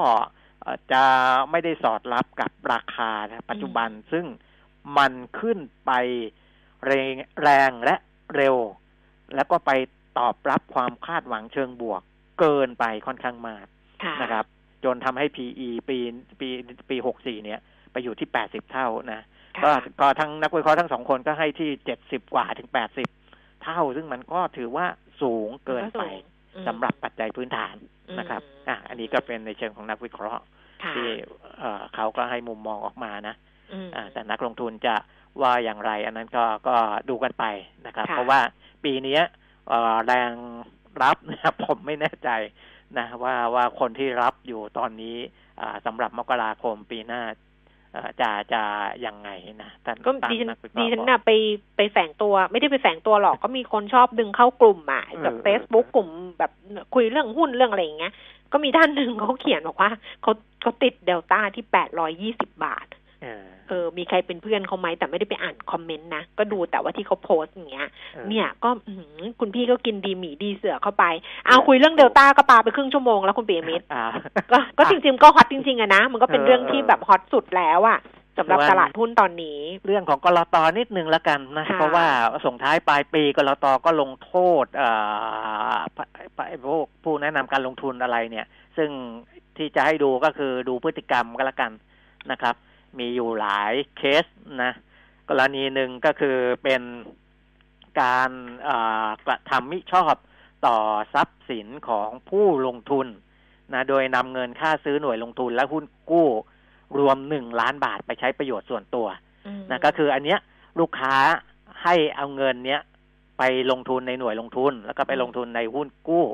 [0.60, 1.04] เอ่อจะ
[1.50, 4.24] ไม่ได้สอดรับกับราคานะปัจจุบันซึ่ง
[4.98, 5.92] มันขึ้นไป
[6.86, 7.96] แรงแรงและ
[8.36, 8.56] เร็ว
[9.34, 9.70] แล้วก็ไป
[10.18, 12.02] ตอบรับความคาดหวังเชิงบวก
[12.40, 13.66] เกินไปค่อนข้างมาก
[14.04, 14.44] ค่ะนะครับ
[14.84, 15.98] จนทำให้ PE ปี
[16.40, 16.48] ปี
[16.90, 17.60] ปีหกสี่เนี่ย
[17.92, 19.20] ไปอยู่ที่แปดสิบเท่านะ
[19.64, 23.08] ก็ค่ะก็ทั้งนักวิเคราะห์ทั้งสองคนก็ให้ที่เจ็ดสิบกว่าถึงแปดสิบ
[23.62, 24.86] เท่า ซึ่งมันก็ถือว่า
[25.22, 26.04] สูงเกินไป
[26.54, 27.74] อืมสำหรับปัจจัยพื้นฐาน
[28.08, 30.42] อืมนะครับอะอันนี้ก็เป็นในเชิงของนักวิเคราะห์
[30.84, 31.08] ค่ะที่
[31.58, 33.34] เอ่อเขาก็ให้มุมมองออกมานะ
[33.72, 34.94] อืมอ่าแต่นักลงทุนจะ
[35.42, 36.76] ว่าอย่างไร อันนั้นก็ก็
[37.08, 37.44] ดูกันไป
[37.86, 38.40] นะครับค่ะเพราะว่า
[38.84, 39.22] ปีเนี้ย
[39.68, 40.32] เอ่อแรง
[41.02, 42.30] รับนะครับผมไม่แน่ใจ
[42.98, 45.16] นะว่าว่าคนที่รับอยู่ตอนนี้
[45.60, 47.36] อ่าสำหรับมกราคมปีหน้าเอ่อ
[48.20, 48.62] จะจะ
[49.06, 49.30] ยังไง
[49.62, 51.30] นะท่านก็ตามดิฉันนักวิเคดิราะห์ฉันบอกน่ะไป
[51.76, 56.52] ไปแฝงตัว ไม่ได้ไปแฝงตัวหรอกก็มีคนชอบดึงเข้ากลุ่มอะเออแบบเออเฟซบุ๊กกลุ่มแบบ
[56.94, 58.12] คุยเรื่องหุ้นเรื่องอะไรอย่างเงี้ย
[58.52, 59.90] ก็มีท่านหนึ่งเขาเขียนบอกว่า
[60.22, 62.86] เขาเขาติดเดลต้าที่แปดร้อยี่สิบบาท
[63.22, 71.04] เออเออ มีใครเป็นเพื่อนเขาไหมแต่ไม่ได้ไปอ่านคอมเมนต์นะ ก็ดูแต่ว่าที่เขาโพสต์อย่างเงี้ยออเนี่ยก็อื้อหือคุณพี่ก็กินดีหมีดีเสือเข้าไป
[71.46, 74.04] เอาเออคุยเรื่องเดลต้าก็ปาไปครึ่งชั่วโมงแล้วคุณปียมิตรอ่า
[74.52, 78.00] ก็ก็จริงๆก็ฮอตจริงๆอะนะ มันก็เป็นเออเรื่องที่แบบฮอตสุดแล้วอะ
[78.38, 82.06] สำหรับส่วนตลาดหุ้นตอนนี้ เรื่องของกรตนิดนึงแล้วกันนะค่ะเพราะว่า
[82.44, 84.88] ส่งท้ายปลายปีกรตก็ลงโทษเอ่
[85.74, 85.98] อป
[86.38, 88.90] ปพวกผู้แนะนำการลงทุนอะไรเนี่ย ซึ่ง
[89.56, 91.72] ที่จะให้ดูก็คือดูพฤติกรรมก็แล้วกัน
[92.30, 92.54] นะครับ
[92.98, 94.24] มีอยู่หลายเคส
[94.62, 94.72] นะ
[95.28, 96.82] กรณีหนึ่งก็คือเป็น
[98.00, 98.30] การ
[98.64, 100.14] เอ่อกระทำมิชอบ
[100.66, 100.76] ต่อ
[101.14, 103.06] ทรัพย์สินของผู้ลงทุน
[103.72, 106.28] นะโดยนำเงินค่าซื้อหน่วยลงทุนและหุ้นกู้
[106.98, 109.06] รวมหนึ่งล้านบาทไปใช้ประโยชน์ส่วนตัว
[109.70, 110.38] นะก็คืออันเนี้ย
[110.80, 111.14] ลูกค้า
[111.82, 112.80] ให้เอาเงินเนี้ย
[113.38, 116.26] ไปลงทุนในหน่วยลงทุน แล้วก็ไปลงทุนในหุ้นกู้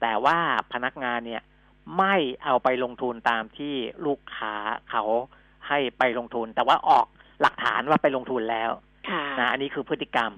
[0.00, 0.38] แต่ว่า
[0.72, 1.42] พนักงานเนี่ย
[1.98, 3.74] ไม่เอาไปลงทุนตามที่
[4.06, 4.54] ลูกค้า
[4.90, 5.04] เขา
[5.70, 7.06] ให้ไปลงทุน แต่ว่าออก
[7.42, 8.70] หลักฐานว่าไปลงทุนแล้ว
[9.08, 10.32] ค่ะนะอันนี้คือพฤติกรรม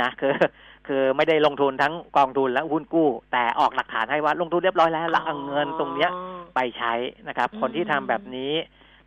[0.00, 0.34] นะคือ
[0.86, 6.10] คือไม่ได้ลงทุนทั้งกองทุนและหุ้นกู้ แต่ออกหลักฐานให้ว่าลงทุนเรียบร้อยแล้วแล้วเอาเงินตรงเนี้ย
[6.54, 6.92] ไปใช้
[7.28, 8.52] นะครับอืมคนที่ทำแบบนี้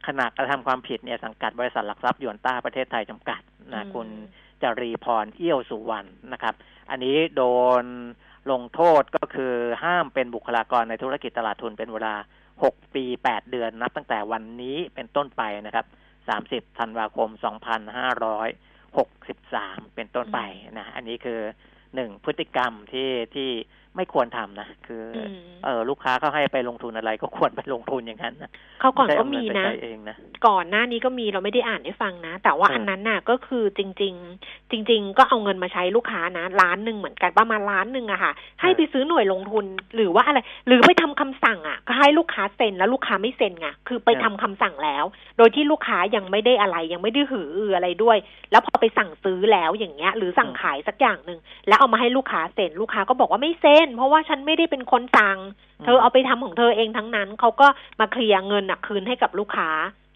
[0.07, 3.41] ขณะกระทำความผิดเนี่ยสังกัดบริษัทหลักทรัพย์ยวนต้าประเทศไทยจำกัด
[3.73, 4.07] นะอืมคุณ
[4.61, 6.53] จรีพรเอี้ยวสุวรรณนะครับ
[6.89, 7.43] อันนี้โด
[7.81, 7.83] น
[8.51, 12.15] ลงโทษก็คือห้ามเป็นบุคลากรในธุรกิจตลาดทุนเป็นเวลา
[12.63, 15.85] 6ปี8เดือนนับตั้งแต่วันนี้เป็นต้นไปนะครับ
[16.27, 20.39] 30ธันวาคม2563เป็นต้นไป
[20.77, 21.39] นะ อันนี้คือ
[21.95, 23.49] หนึ่งพฤติกรรมที่ที่
[23.95, 30.15] ไม่ควรทำนะคือออืมเออลูกค้าเขาให้ไปลงทุนอะไรก็ควรไปลงทุนอย่างนั้นนะเขาก่อนไใช่ก็เาเงิมีไปนะใช้เองนะ
[30.47, 38.31] ก่อนหน้านี้ก็มีเราไม่ได้อ่านให้ฟังนะ แต่ว่าเอออัอันนั้นน่ะก็คือจริง ๆ จริง ๆ ก็เอาเงินมาใช้ลูกค้านะล้านหนึ่งเหมือนกันประมาณล้านหนึ่งอะค่ะ
[38.61, 45.03] ให้ไปซื้อหน่วยลงทุนหรือว่าอะไร หรือไปทำคำสั่งอะก็ให้ลูกค้าเซ็นแล้วลูกค้าไม่เซ็นไงคือไปทำคำสั่งแล้ว
[45.37, 48.17] โดยที่ลูกค้ายังไม่ได้อะไรยังไม่ได้หืออืออะไรด้วย
[48.51, 55.37] แล้วพอไปสั่งซื้อแล้วอย่างเงี้ย หรือสั่งขายสักอย่างหนึ่งแล้วเอามาให้ลูกค้าเซ็นลูกค้าก็บอกว่าไม่เซ็นเพราะว่าฉันไม่ได้เป็นคนสั่ง
[55.83, 57.67] เธอเอาไปทำของเธอเองทั้งนั้น เขาก็
[57.99, 59.69] มาเคลียร์เงินน่ะคืนให้กับลูกค้า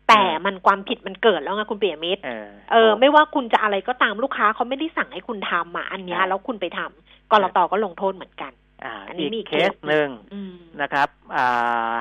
[0.10, 8.51] แต่มันความผิดมันเกิดแล้วไงคุณเปียมิตรเออเออ ไม่ว่าคุณจะอะไรก็ตามลูกค้าเขาไม่ได้สั่งให้คุณทำอะอันเนี้ยใช่แล้วคุณไปทำกรตก็ลงโทษเหมือนกัน
[8.84, 11.95] อ่าอันนี้อีกมีอีกเคสหนึ่งอืมนะครับอ่า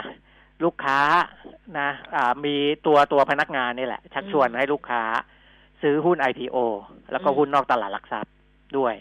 [0.64, 0.98] ลูกค้า
[1.78, 2.54] นะอ่ามี
[2.86, 5.02] ตัวตัวพนักงานนี่แหละ ชักชวนอืมให้ลูกค้า
[5.82, 6.56] ซื้อหุ้น IPO
[7.12, 8.32] แล้วก็อืมหุ้นนอกตลาดหลักทรัพย์
[8.78, 8.94] ด้วย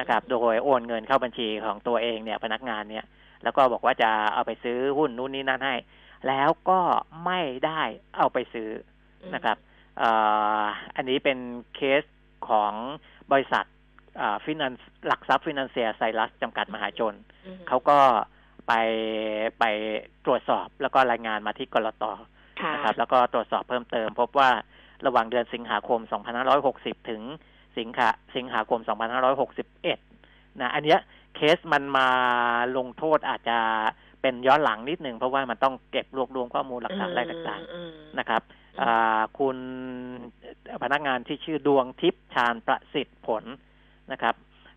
[0.00, 3.04] นะครับอืมโดยโอนเงินเข้าบัญชีของตัวเองเนี่ยพนักงานเนี่ย
[3.42, 5.74] แล้วก็บอกว่าจะเอาไปซื้อหุ้นนู่นนี่นั่นให้
[6.28, 6.80] แล้วก็
[7.24, 7.82] ไม่ได้
[8.16, 8.70] เอาไปซื้อ
[9.34, 9.56] นะครับ
[9.98, 10.10] เอ่
[10.60, 10.62] อ
[10.96, 11.38] อันนี้เป็น
[11.74, 12.02] เคส
[12.48, 12.72] ของ
[13.32, 13.64] บริษัท
[14.44, 17.14] ฟินแลนซ์หลักทรัพย์ฟินแลนเซียไซรัสจำกัดมหาชน
[17.46, 17.98] อืมเขาก็
[18.68, 18.72] ไป
[19.60, 19.64] ไป
[20.26, 22.04] ตรวจสอบแล้วก็รายงานมาที่กรต
[22.60, 24.50] ค่ะนะครับ แล้วก็ตรวจสอบเพิ่มเติม พบว่า
[25.06, 26.00] ระหว่างเดือนสิงหาคม
[26.54, 27.22] 2560 ถึง
[27.78, 28.80] สิงหาสิงหาคม
[29.50, 31.00] 2561 นะ อันเนี้ย
[31.36, 32.08] เคสมันมา
[32.76, 33.58] ลงโทษอาจจะ
[34.22, 39.58] เป็นย้อนหลังนิดหนึ่งเพราะว่ามันต้องเก็บรวบรวมข้อมูลหลักฐานอะไรต่างๆอืมนะครับอืมอ่าคุณ
[40.82, 43.44] พนักงานที่ชื่อดวงทิพย์ชาญประสิทธิ์ผล
[44.12, 44.34] นะครับ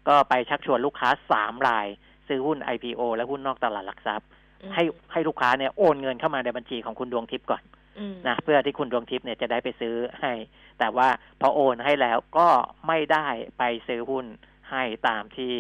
[0.07, 1.87] ก็ไปชักชวนลูกค้าสามราย
[2.27, 4.27] ซื้อหุ้น IPO และหุ้นนอกตลาดหลักทรัพย์
[4.61, 7.80] อืมให้ให้ลูกค้าเนี่ยโอนเงินเข้ามาในบัญชีของคุณดวงทิพย์ก่อนอืม
[8.27, 10.33] นะเพื่อที่คุณดวงทิพย์เนี่ยจะได้ไปซื้อให้
[10.79, 11.07] แต่ว่า
[11.41, 12.47] พอโอนให้แล้วก็
[12.87, 13.27] ไม่ได้
[13.57, 14.25] ไปซื้อหุ้น
[14.71, 15.53] ให้ตามที่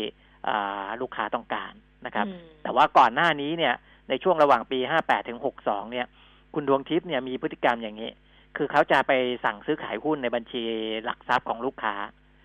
[0.47, 1.73] อ่าลูกค้าต้องการ
[2.05, 3.73] นะครับอืมแต่ว่าก่อนหน้านี้เนี่ย
[4.09, 6.07] ในช่วงระหว่างปี 58 ถึง 62 เนี่ย
[6.53, 8.09] คุณดวงทิพย์เนี่ยมีพฤติกรรมอย่างนี้
[8.57, 9.11] คือเขาจะไป
[9.45, 10.63] สั่งซื้อขายหุ้นในบัญชี
[11.03, 11.95] หลักทรัพย์ของลูกค้า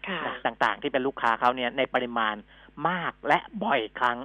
[0.09, 2.35] ค่ะนะต่างๆ ที่เป็นลูกค้าเขาเนี่ยในปริมาณ
[2.88, 4.18] มากและบ่อยครั้ง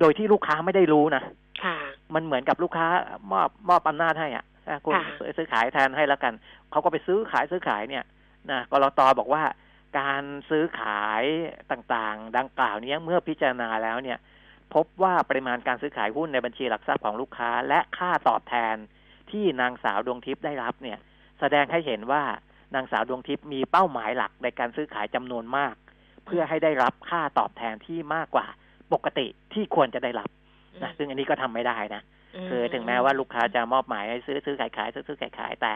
[0.00, 1.22] โดยที่ลูกค้าไม่ได้รู้นะ
[1.64, 1.76] ค่ะ
[2.14, 2.86] มันเหมือนกับลูกค้า
[3.32, 4.44] มอบมอบอำนาจให้อะอะ
[4.84, 6.34] คุณค่ะซื้อซื้อขายแทนให้แล้วกัน
[6.70, 8.04] เขาก็ไปซื้อขายซื้อขายเนี่ย
[8.50, 9.42] นะกรตบอกว่า
[9.98, 11.22] การซื้อขาย
[11.70, 14.18] ต่างๆ ดังกล่าวเนี้เมื่อพิจารณาแล้วเนี่ย
[14.74, 18.76] พบว่าปริมาณการซื้อขายหุ้นในบัญชีหลักทรัพย์ของลูกค้า และค่าตอบแทน
[19.30, 20.98] ที่นางสาวดวงทิพย์ได้รับเนี่ย
[21.40, 22.22] แสดงให้เห็นว่า
[22.74, 25.74] นางสาวดวงทิพย์มีเป้าหมายหลักในการซื้อขายจำนวนมาก
[26.26, 28.46] เพื่อให้ได้รับค่าตอบแทนที่มากกว่า
[28.92, 30.28] ปกติที่ควรจะได้รับ
[30.82, 32.11] นะซึ่งอันนี้ก็ทำไม่ได้นะม
[32.48, 35.72] คือถึงแม้ว่าลูกค้าจะมอบหมายให้ซื้อซื้อขายขายซื้อซื้อขายขายแต่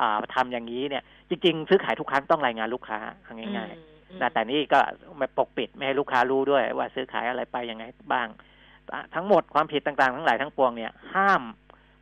[0.00, 3.70] อ่าทำอย่างนี้เนี่ย จริง ๆ ซื้อขายทุกครั้งต้องรายงานลูกค้าเอาง่าย
[4.10, 4.78] อืมๆนะแต่นี่ก็
[5.18, 8.28] ไม่ปกปิดไม่ให้ลูกค้ารู้ด้วย ว่าซื้อขายอะไรไปยังไงบ้าง
[8.94, 11.42] อะทั้งหมดความผิดต่างๆ ทั้งหลายทั้งปวงเนี่ยห้าม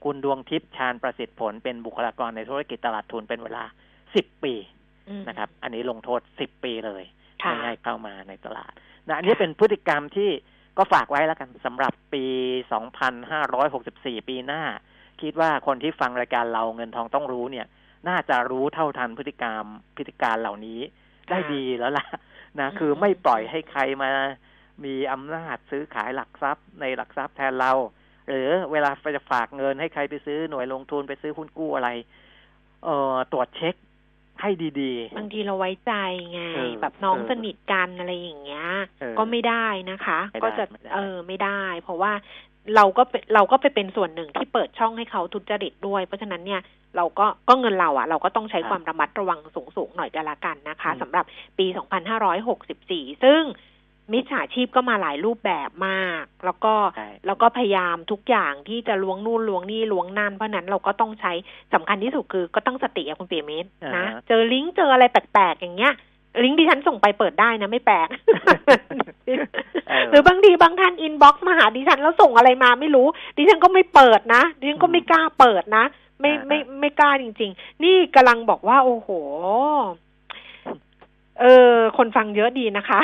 [0.05, 3.65] คุณดวงทิพย์ชาญประสิทธิ์ผลเป็นบุคลากรในธุรกิจตลาดทุนเป็นเวลา
[4.15, 4.55] สิบปี
[5.09, 7.03] อืมนะครับ อันนี้ลงโทษสิบปีเลย
[7.43, 8.73] ค่ะไม่ให้เข้ามาในตลาด
[9.07, 10.31] นะอันนี้เป็นพฤติกรรมที่
[10.79, 12.25] ก็ฝากไว้แล้วกันสำหรับปี
[13.07, 14.63] 2564 ปีหน้า
[15.23, 17.67] คิดว่าคนที่ฟังรายการเราเงินทองต้องรู้เนี่ย
[18.09, 19.65] น่าจะรู้เท่าทันพฤติกรรม
[19.97, 20.81] พฤติการเหล่านี้
[21.31, 22.07] ได้ดีแล้วล่ะ
[22.61, 24.11] นะอืมคือไม่ปล่อยให้ใครมา
[24.85, 27.73] มีอำนาจซื้อขายหลักทรัพย์ ในหลักทรัพย์แทนเรา
[28.29, 31.91] หรือเวลาจะฝากเงินให้ใครไปซื้อหน่วยลงทุนไปซื้อหุ้นกู้อะไร
[32.85, 33.75] เอ่อตรวจเช็ค
[34.41, 35.93] ให้ดีๆ บางทีเราไว้ใจ
[36.33, 38.67] ไงเออแบบน้องเออสนิทกันอะไรอย่างเงี้ย
[39.01, 42.13] เออก็ไม่ได้นะคะไม่ได้ก็จะไม่ได้เออไม่ได้ เพราะว่า
[42.77, 46.61] เราก็เป็นเราก็ไปเป็นส่วนหนึ่งที่เปิดช่องให้เขาทุจริตด้วย เพราะฉะนั้นเนี่ย
[46.97, 49.39] เราก็ก็เงินเราอะ่ะ เราก็ต้องใช้ความระมัดระวัง
[49.77, 51.25] สูงๆหน่อยก็แล้วกันนะคะสำหรับ
[51.59, 51.67] ปี
[52.45, 53.43] 2564 ซึ่ง
[54.13, 61.33] มิจฉาชีพก็มาหลายรูปแบบมาก แล้วก็ใช่แล้วก็พยายามทุกอย่างที่จะล้วงนู่นล้วงนี่ล้วงนั่นเพราะฉะนั้นเราก็ต้องใช้
[61.75, 65.95] สำคัญที่สุดคือก็ต้องสติอะคุณเปียมิตรนะอ่าเจอลิงก์เจออะไรแปลกๆอย่างเงี้ย
[66.43, 68.09] ลิงก์ที่ฉันส่งไปเปิดได้นะไม่แปลก
[69.89, 75.85] เออหรือบางทีบางท่านอินบ็อกซ์มาหาดิฉันแล้วส่งอะไรมาไม่รู้ ดิฉันก็ไม่เปิดนะ ดิฉันก็ไม่กล้าเปิดนะ
[76.21, 79.09] ไม่อ่าไม่ไม่กล้าจริง ๆ นี่กำลังบอกว่า โอ้โห
[81.41, 83.01] เออ คนฟังเยอะดีนะคะ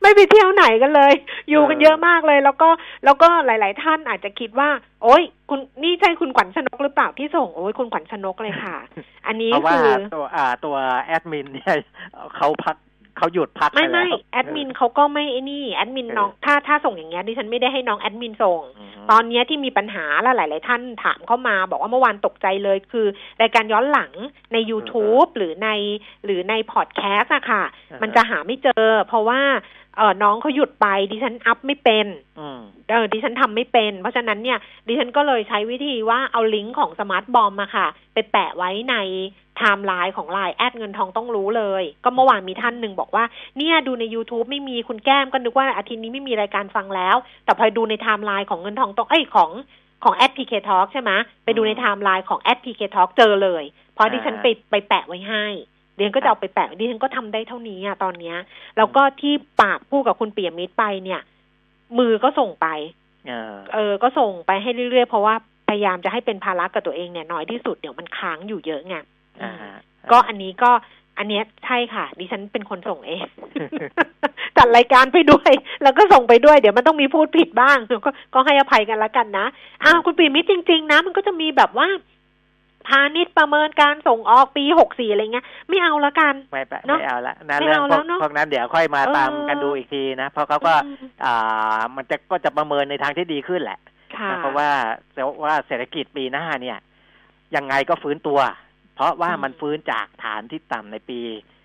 [0.00, 1.12] ไม่ไปเที่ยวไหนกันเลย
[1.50, 2.68] อยู่กันเยอะมากเลย แล้วก็
[3.04, 4.68] แล้วก็หลาย ๆ ท่านอาจจะคิดว่า
[5.02, 8.76] โอ๊ยคุณนี่ใช่คุณขวัญชนกหรือเปล่าที่ส่งโอ้ยคุณขวัญชนกเลยค่ะ
[9.26, 11.74] อันนี้คือตัวอ่า ตัวแอดมินเนี่ย
[12.36, 12.76] เขาพัก
[13.16, 18.62] เขาหยุดพักไม่ปไม่แล้วแอดมินเขาก็ไม่ไอ้นี่แอดมินน้องถ้าถ้าส่งอย่างเงี้ยดิฉันไม่ได้ให้น้องแอดมินส่ง
[19.04, 23.06] มตอนเนี้ยที่มีปัญหาแล้วหลาย ๆ ท่านถามเข้ามา บอกว่าเมื่อวานตกใจเลยคือ
[23.42, 24.12] รายการย้อนหลัง
[24.52, 25.68] ใน YouTube หรือใน
[26.24, 29.40] หรือในพอดแคสต์อะค่ะอ่าฮะมันจะหาไม่เจอ เพราะว่า
[29.96, 32.06] เออน้องเขาหยุดไปดิฉัน up ไม่เป็น
[32.38, 38.96] อืมเออดิฉันทำไม่เป็น เพราะฉะนั้นเนี่ย ดิฉันก็เลยใช้วิธีว่าเอาลิงก์ของสมาร์ทบอมมาค่ะ ไปแปะไว้ใน
[39.56, 43.24] ไทม์ไลน์ของไลน์แอดเงินทองต้องรู้เลย ก็เมื่อวานมีท่านหนึ่งบอกว่า
[43.58, 49.50] เนี่ยดูใน YouTube ไม่มีคุณแก้มก็นึกว่าอาทิตย์นี้ไม่มีรายการฟังแล้ว แต่พอดูในไทม์ไลน์ของเงินทองต้องเอ้ยของ
[50.04, 51.10] ของแอดพีเคทอใช่ไหม
[51.44, 53.64] ไปดูในไทม์ไลน์ของแอดพีเคทอเจอเลย
[53.94, 58.36] เพราะดิฉันไปไปแปะไว้ให้เดียนก็จะเอาไปแปะดิฉันก็ทำได้เท่านี้อะตอนเนี้ย
[58.76, 61.20] แล้วก็ที่ปากพูดกับคุณเปียมิตรไปเนี่ย
[61.98, 62.66] มือก็ส่งไป
[63.28, 65.34] เออเออ ก็ส่งไปให้เรื่อยๆ เพราะว่า
[65.68, 68.96] พยายามจะให้เป็นภาระกับตัวเองเนี่ยน้อยที่สุดเดี๋ยวมันค้างอยู่เยอะไง
[69.42, 69.74] อ่าฮะ
[70.10, 70.70] ก็อันนี้ก็
[71.18, 73.26] อันเนี้ยใช่ค่ะ ดิฉันเป็นคนส่งเอง
[74.56, 75.50] จัดรายการไปด้วย
[75.82, 79.46] แล้วก็ส่งไปด้วย เดี๋ยวมันต้องมีพูดผิดบ้างก็ก็ให้อภัยกันละกันนะ
[79.84, 81.88] อ้าวคุณปีมิตรจริง ๆ นะ มันก็จะมีแบบว่า
[82.88, 93.78] พาณิชย์ประเมินการส่งออกปีหกสี่อะไรเงี้ยไม่เอาละกันไม่ไปเนอะไม่เอาละนะไม่เรื่องเอาพแล้ววกเนอะพวกนั้นเดี๋ยวค่อยมาเออตามกันดูอีกทีนะ เพราะเขาก็อืมอ่ามันจะก็จะประเมินในทางที่ดีขึ้นแหละ
[94.16, 94.68] ค่ะนะเพราะว่า
[95.44, 96.78] ว่าเศรษฐกิจปีหน้าเนี่ย
[97.56, 98.40] ยังไงก็ฟื้นตัว
[98.96, 101.20] เพราะว่าอืมมันฟื้นจากฐานที่ต่ำในปี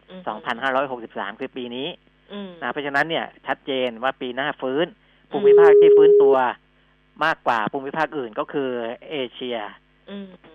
[0.10, 0.22] อืม
[1.36, 1.88] 2563 คือปีนี้
[2.34, 4.86] อืมนะเพราะฉะนั้นเนี่ยชัดเจนว่าปีหน้าฟื้น
[5.32, 6.36] ภูมิภาคที่ฟื้นตัว
[7.26, 8.70] มากกว่าภูมิภาคอื่นก็คือ
[9.12, 9.87] เอเชียอืม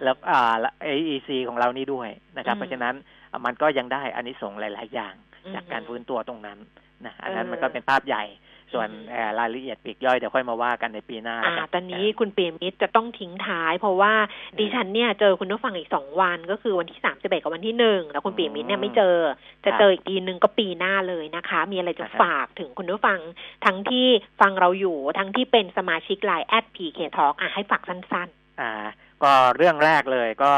[0.04, 0.54] แล้วอ่า
[0.86, 2.94] AEC ของเรานี่ด้วยนะครับอืมเพราะฉะนั้น
[3.32, 6.58] อะมันก็ยังได้อานิสงส์หลาย ๆ อย่างอืมจากการฟื้นตัวตรงนั้น
[7.04, 8.24] นะอันนั้นเออมันก็เป็นภาพใหญ่
[8.72, 14.12] ส่วนอืมเอ่อรายละเอียดปลีกย่อยเดี๋ยวค่อยมาว่ากันในปีหน้าอ่าแล้วก็ตอนนี้คุณเปียมิตรจะต้องทิ้งท้าย เพราะว่า
[14.58, 19.16] ดิฉันเนี่ยเจอคุณผู้ฟังอีกสองวัน ก็คือวันที่สามสิบเอ็ดกับวันที่หนึ่งแล้วคุณเปียมิตรเนี่ยไม่เจอ
[19.64, 23.18] จะเจออีกทีหนึ่งก็ปีหน้าเลยนะคะ มีอะไรจะฝากถึงคุณผู้ฟัง
[23.64, 24.06] ทั้งที่
[24.40, 28.30] ฟังเราอยู่ทั้งที่เป็นสมาชิกไลน์แอดพีเคทอะให้ฝากสั้น
[28.60, 28.86] อ่า
[29.24, 30.52] ก็เรื่องแรกเลยก็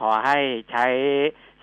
[0.00, 0.38] ขอให้
[0.70, 0.86] ใช้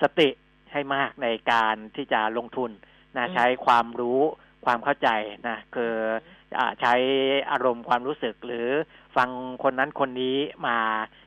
[0.02, 0.30] สติ
[0.72, 2.72] ให้มากในการที่จะลงทุน
[3.18, 4.22] นะอืมใช้ความรู้
[4.66, 5.10] ความเข้าใจ
[5.48, 5.93] นะคือ
[6.58, 6.93] อ่าใช้
[7.52, 8.68] อารมณ์ความรู้สึกหรือ
[9.16, 9.30] ฟัง
[9.64, 10.38] คนนั้นคนนี้
[10.68, 10.78] มา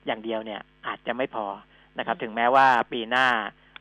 [0.06, 1.46] อย่างเดียวเนี่ยอาจจะไม่พอ
[1.98, 3.26] นะครับ ถึงแม้ว่าปีหน้า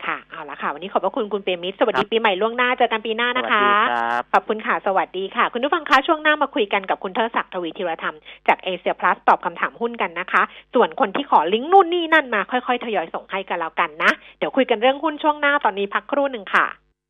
[0.08, 8.16] ค่ะค่ะ เอาละค่ะ วันนี้ขอบพระคุณคุณเปรมิตรสวัสดีครับปีใหม่ล่วงหน้าเจอกันปีหน้าสนะวัสคะดีครับขอบคุณค่ะ สวัสดีค่ะ คุณผู้ฟังคะช่วงหน้ามาคุยกันกับคุณเทอศักดิ์ทวีธีรธรรม
[8.48, 10.42] จากเอเชียพลัสตอบคำถามหุ้นกันนะคะ
[10.74, 16.68] ส่วนคนที่ขอลิงก์นู่นนี่นั่นมาค่อยๆ ทยอยส่งให้กันแล้วกันนะ เดี๋ยวคุยกันเรื่องหุ้นช่วงหน้าตอนนี้พักครู่หนึ่งค่ะ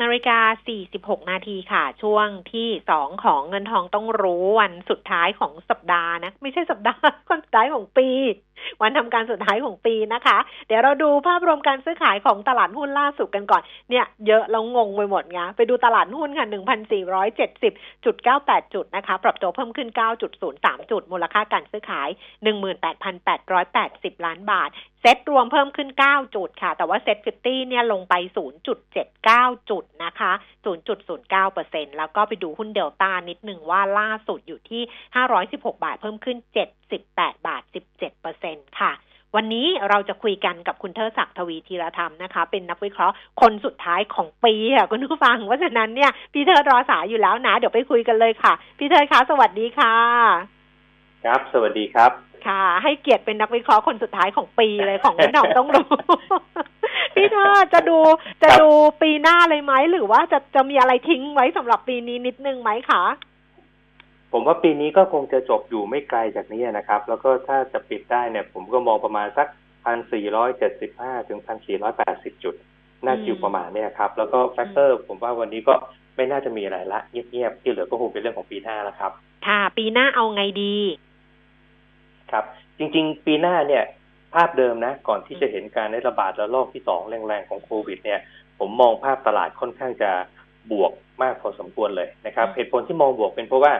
[0.00, 8.08] นาฬิกาสี่สิบหกนาทีค่ะ ช่วงที่สองของเงินทองต้องรู้วันสุดท้ายของสัปดาห์นะ ไม่ใช่สัปดาห์วันสุดท้ายของปี
[8.82, 17.72] วันทำการสุดท้ายของปีนะคะ เดี๋ยวเราดูภาพรวมการซื้อขายของตลาดหุ้นล่าสุดกันก่อน เนี่ยเยอะแล้วงงไปหมดไงไปดูตลาดหุ้นค่ะหนึ่งพันสี่ร้อยเจ็ดสิบ
[18.04, 22.08] จุดเก้าแปดจุดนะคะ ปรับตัวเพิ่มขึ้นเก้าจุดศูนย์สามจุด มูลค่าการซื้อขาย
[22.42, 24.70] หนึ่งหมื่นแปดพันแปดร้อยแปดสิบล้านบาท
[25.06, 28.14] เซ็ตรวมเพิ่มขึ้น 9 จุดค่ะ แต่ว่า SET fifty เนี่ยลงไป
[28.92, 30.32] 0.79 จุดนะคะ
[31.14, 34.82] 0.09%แล้วก็ไปดูหุ้นเดลต้านิดหนึ่งว่าล่าสุดอยู่ที่
[35.32, 36.36] 516 บาทเพิ่มขึ้น
[36.90, 37.62] 78 บาท
[38.20, 38.92] 17%ค่ะ
[39.34, 49.94] วันนี้เราจะคุยกันกับคุณเทอศักดิ์ทวีธีรธรรมนะคะ เป็นนักวิเคราะห์คนสุดท้ายของปีค่ะคุณผู้ฟังเพราะฉะนั้นเนี่ยพี่เทิดรอสายอยู่แล้วนะ เดี๋ยวไปคุยกันเลยค่ะ พี่เทิดคะสวัสดีค่ะ
[51.24, 55.88] ครับ สวัสดีครับ ค่ะ ให้เกียรติเป็นนักวิเคราะห์คนสุดท้ายของปีเลยของพี่หน่องต้องรู้
[57.14, 57.98] พี่เธอจะดู
[58.42, 58.70] จะดู
[59.02, 63.04] ปีหน้าเลยไหมหรือว่าจะจะมีอะไรทิ้งไว้สำหรับปีนี้นิดนึงไหมคะ
[64.32, 69.48] ผมว่าปีนี้ก็คงจะจบอยู่ไม่ไกลจากนี้นะครับ แล้วก็ถ้าจะปิดได้เนี่ย ผมก็มองประมาณสัก
[69.84, 72.54] พันสี่ร้อยเจ็ดสิบห้าถึงพันสี่ร้อยแปดสิบจุด
[73.04, 75.74] น่าจะอยู่ประมาณเนี้ครับ แล้วก็ factor ผมว่าวันนี้ก็
[76.16, 79.12] ไม่น่าจะมีอะไรละเงียบๆที่เหลือก็คงเป็นเรื่องของปีหน้าแล้วครับ
[79.46, 80.74] ค่ะ ปีหน้าเอาไงดี
[82.34, 82.44] ครับ
[82.78, 83.84] จริง ๆ ปีหน้าเนี่ย
[84.34, 88.20] ภาพเดิมนะ ก่อนที่จะเห็นการระบาดระลอกที่สองแรงๆของโควิด เนี่ย
[88.58, 90.10] ผมมองภาพตลาดค่อนข้างจะ
[90.72, 93.72] บวกมากพอสมควรเลยนะครับเหตุผลที่มองบวกเป็นเพราะว่า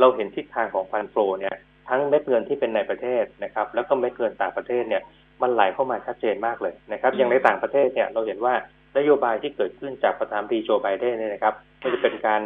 [0.00, 1.54] เราเห็นทิศทางของ fund flow เนี่ย
[1.88, 5.02] ทั้งเม็ดเงินที่เป็นในประเทศนะครับ แล้วก็เม็ดเงินต่างประเทศเนี่ย
[5.42, 8.54] มันไหลเข้ามาชัดเจนมากเลยนะครับ อย่างในต่างประเทศเนี่ยเราเห็นว่า
[8.96, 12.40] นโยบายที่เกิดขึ้นจากประธานาธิบดีโจไบเดนเนี่ยนะครับไม่ว่าจะเป็นการ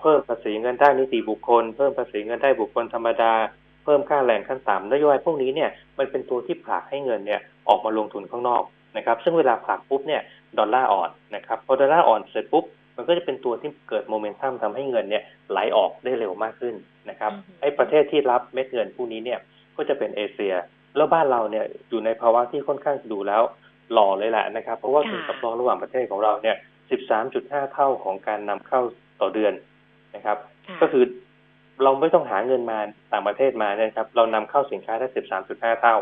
[0.00, 3.32] เพิ่มภาษีเงินได้นิติบุคคล เพิ่มภาษีเงินได้บุคคลธรรมดา
[3.84, 8.62] เพิ่มค่าแรงขั้นต่ำนโยบายพวกนี้เนี่ยมันเป็นตัวที่ผลักให้เงินเนี่ยออกมาลงทุนข้างนอก
[8.96, 10.22] นะครับซึ่งเวลาผลักปุ๊บเนี่ย
[10.58, 12.64] ดอลลาร์อ่อนนะครับพอดอลลาร์อ่อนเสร็จปุ๊บ
[12.96, 16.74] มันก็จะเป็นตัวที่เกิดโมเมนตัมทำให้เงินเนี่ยไหลออกได้เร็วมากขึ้น
[17.10, 19.38] นะครับไอ้ประเทศที่รับเม็ดเงินพวกนี้เนี่ย
[19.76, 20.54] ก็จะเป็นเอเชีย
[20.96, 23.42] แล้วบ้านเราเนี่ยอยู่ในภาวะที่ค่อนข้างดูแล้ว
[23.92, 26.56] หล่อเลยแหละนะครับ เพราะว่าทุนสำรองระหว่างประเทศของเราเนี่ย
[27.10, 28.80] 13.5 เท่าของการนำเข้า
[29.20, 29.52] ต่อเดือน
[30.14, 30.38] นะครับ
[30.80, 31.04] ก็คือ
[31.82, 32.78] เราไม่ต้องหาเงินมา
[33.12, 35.06] ต่างประเทศมาเนี่ยครับ เรานำเข้าสินค้าได้
[35.44, 35.96] 13.5เท่า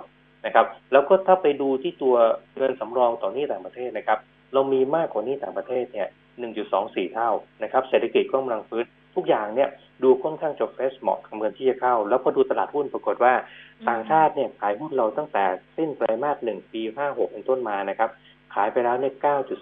[0.47, 2.17] นะครับ แล้วก็ถ้าไปดูที่ตัว
[2.57, 4.19] เงินสำรองต่อหนี้ต่างประเทศนะครับ
[4.55, 6.09] เรามีมากกว่าหนี้ต่างประเทศเนี่ย
[6.63, 7.31] 1.24เท่า
[7.63, 8.85] นะครับ เศรษฐกิจก็กำลังฟื้น
[9.17, 9.69] ทุกอย่างเนี่ย
[10.03, 13.35] ดูค่อนข้างจะเฟสเหมาะกับเงินที่จะเข้า แล้วพอดูตลาดหุ้นปรากฏว่า
[13.89, 15.45] ต่างชาติเนี่ยขายหุ้นเราตั้งแต่
[15.77, 18.11] สิ้นไตรมาสหนึ่งปี56เป็นต้นมานะครับ
[18.55, 19.15] ขายไปแล้วเนี่ย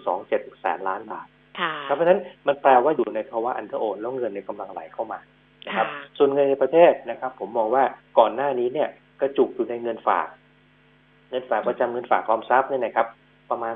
[0.07, 1.27] 9.27แสนล้านบาท
[1.87, 5.19] ครับเพราะฉะนั้นมันแปลว่าอยู่ในภาวะอันเทอร์โอนแล้วเงินในกำลังไหลเข้ามา
[5.67, 5.87] นะครับ
[6.17, 7.83] ส่วนเงินในประเทศนะครับ ผมมองว่า
[8.19, 8.89] ก่อนหน้านี้เนี่ย
[9.21, 10.27] กระจุกอยู่ในเงินฝาก
[11.29, 13.07] เงินฝากประจำเงินฝากออมทรัพย์เนี่ยนะครับ
[13.49, 13.73] ประมาณ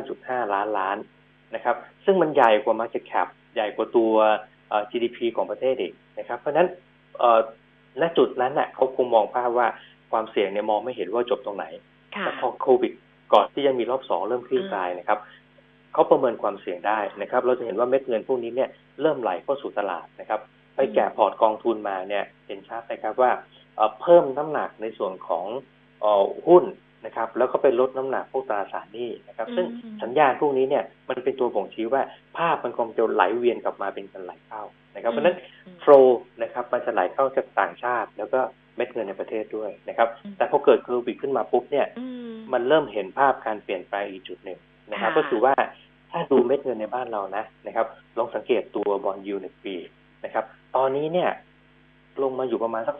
[0.00, 0.96] 15.5ล้านล้าน
[1.54, 4.12] นะครับ ซึ่งมันใหญ่กว่า market cap ใหญ่กว่าตัว
[4.90, 6.68] GDP ของประเทศอีกนะครับ เพราะฉะนั้น
[8.00, 9.66] ณจุดนั้นน่ะเขาคงมองภาพว่า
[10.12, 11.66] ความเสี่ยงเนี่ยมองไม่เห็นว่าจบตรงไหน
[12.20, 12.92] แต่พอโควิด
[13.32, 15.18] ก่อนที่จะมีรอบสองเริ่มคลี่คลายนะครับ
[15.92, 18.68] เขาประเมินความเสี่ยงได้นะครับ เราจะเห็นว่าเม็ดเงินพวกนี้เนี่ย
[19.00, 20.40] เริ่มไหลเข้าสู่ตลาดนะครับ
[20.76, 23.30] ไปแกะพอร์ตกองทุนมาเนี่ยเห็นชัดนะครับว่า
[24.00, 25.44] เพิ่มน้ำหนักในส่วนของ
[26.48, 26.64] หุ้น
[27.06, 29.66] นะครับ แล้วก็ไปลดน้ำหนักพวกตราสารหนี้นะครับ ซึ่ง
[30.02, 32.02] สัญญาณพวกนี้เนี่ยมันเป็นตัวบ่งชี้ว่า
[32.36, 34.62] ภาพมันคงจะไหลเวียนกลับมาเป็นการไหลเข้า
[34.94, 35.36] นะครับ เพราะฉะนั้น
[35.80, 35.92] โฟล
[36.42, 38.40] นะครับมันจะไหลเข้าจากต่างชาติ แล้วก็
[38.76, 41.86] เม็ดเงินในประเทศด้วยนะครับ แต่พอเกิดโควิดขึ้นมาปุ๊บเนี่ย
[42.52, 44.58] มันเริ่มเห็นภาพการเปลี่ยนแปลงอีกจุดหนึ่ง
[44.92, 45.54] นะครับ ก็คือว่า
[46.10, 47.86] ถ้าดูเม็ดเงินในบ้านเรานะนะครับ
[48.18, 49.76] ลองสังเกตตัวบอลยูหนึ่งปี
[50.24, 50.44] นะครับ
[50.76, 51.30] ตอนนี้เนี่ย
[52.22, 52.96] ลงมาอยู่ประมาณสัก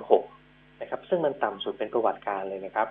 [0.00, 2.88] 0.36 นะครับ ซึ่งมันต่ำสุดเป็นประวัติการเลยนะครับ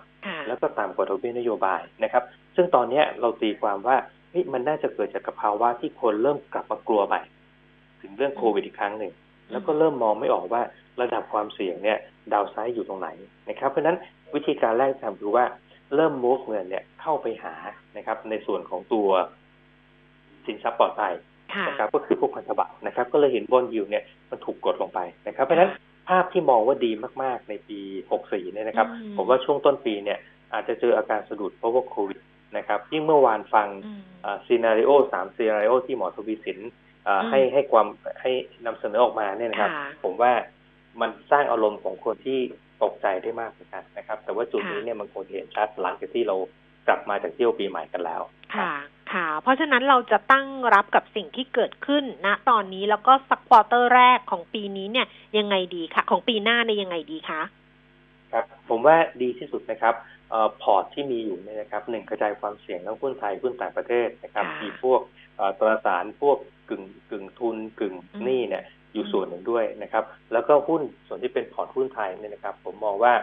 [0.48, 2.24] แล้วก็ต่ำกว่าดอกเบี้ยนโยบายนะครับ
[2.56, 3.98] ซึ่งตอนนี้เราตีความว่า
[4.32, 7.22] เฮ้ยมันน่าจะเกิดจากภาวะที่คนเริ่มกลับมากลัวใหม่
[8.02, 9.14] ถึงเรื่องโควิดอีกครั้งหนึ่ง
[9.52, 10.62] แล้วก็เริ่มมองไม่ออกว่า
[11.02, 11.98] ระดับความเสี่ยงเนี่ย
[12.34, 13.10] ดาวไซด์อยู่ตรงไหน
[13.50, 13.98] นะครับ เพราะฉะนั้น
[14.36, 15.46] วิธีการแรกทำคือว่า
[15.96, 17.54] เริ่ม move เงินเนี่ยเข้าไปหา
[17.98, 19.10] นะครับ ในส่วนของตัว
[20.46, 21.14] สินทรัพย์ปลอดภัย
[21.68, 25.72] นะครับก็คือพวกพันธบัตรนะครับ ก็เลยเห็น bond yield เนี่ยมันถูกกดลงไปนะครับเพราะฉะนั้น
[26.10, 26.92] ภาพที่มองว่าดี
[27.24, 27.80] มาก ๆ ในปี
[28.18, 28.88] 64 เนี่ยนะครับ
[29.18, 30.20] ผมว่าช่วงต้นปีเนี่ย
[30.54, 32.20] อาจจะเจออาการสะดุดเพราะว่าโควิด
[32.58, 33.68] นะครับ ยิ่งเมื่อวานฟัง
[34.46, 36.60] scenario สาม scenario ที่หมอทวีสิน
[37.30, 37.88] ให้ให้ความ
[38.22, 38.32] ให้
[38.66, 39.72] นำเสนอออกมาเนี่ยนะครับ
[40.04, 40.34] ผมว่า
[41.02, 42.40] มันสร้างอารมณ์ของคนที่
[42.84, 46.36] ตกใจได้มากเหมือนกันนะครับ แต่ว่าจุดนี้เนี่ยมันคงเห็นชัดหลังจากที่เรา
[46.88, 48.22] กลับมาจากเที่ยวปีใหม่กันแล้ว
[48.56, 48.72] ค่ะ
[49.14, 55.08] ค่ะเพราะฉะนั้นเราจะตั้งรับกับสิ่งที่เกิดขึ้นณตอนนี้แล้วก็สัก quarter แรกของปีนี้เนี่ย
[55.38, 57.42] ยังไงดีคะของปีหน้าเนี่ยยังไงดีคะ
[58.32, 59.96] ครับผมว่าดีที่สุดนะครับ
[60.34, 65.02] เออพอร์ตที่มีอยู่เนี่ยนะครับหนึ่งกระจายความเสี่ยงทั้งหุ้นไทยหุ้นต่างประเทศนะครับมีพวก
[65.60, 66.38] ตราสารพวก
[66.70, 70.04] กึ่งกึ่งทุนกึ่งหนี้เนี่ยอยู่ส่วนหนึ่งด้วยนะครับ
[70.34, 73.14] แล้วก็หุ้นส่วนที่เป็นพอร์ตหุ้นไทยเนี่ยนะครับ ผมมองว่า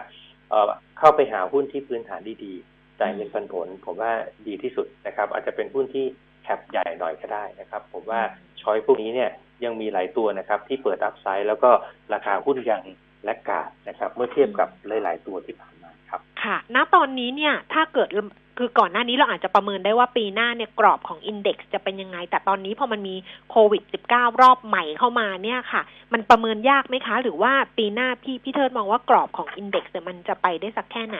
[0.99, 2.70] เข้าไปหาหุ้นที่พื้นฐานดีๆ
[3.01, 4.11] จ่ายเงินปันผล ผมว่า
[4.47, 6.05] ดีที่สุดนะครับ อาจจะเป็นหุ้นที่
[6.43, 8.21] แคปใหญ่หน่อยก็ได้นะครับ ผมว่า
[8.61, 9.29] ช้อยพวกนี้เนี่ย
[9.63, 11.69] ยังมีหลายตัวนะครับ ที่เปิดอัพไซด์แล้วก็
[12.13, 12.83] ราคาหุ้นยัง
[13.25, 18.09] และกาดนะครับ เมื่อเทียบกับหลาย ๆ ตัวที่ผ่านมาครับ ค่ะ ณตอนนี้เนี่ยถ้าเกิด
[18.57, 23.15] คือก่อนหน้านี้เราอาจจะประเมินได้ว่าปีหน้าเนี่ยกรอบของอินเด็กซ์จะเป็นยังไง แต่ตอนนี้พอมันมี
[23.49, 25.81] โควิด -19 รอบใหม่เข้ามาเนี่ยค่ะ
[26.13, 31.19] มันประเมินยากไหมคะ หรือว่าปีหน้าพี่พี่เทิดมองว่ากรอบของอินเด็กซ์มันจะไปได้สักแค่ไหน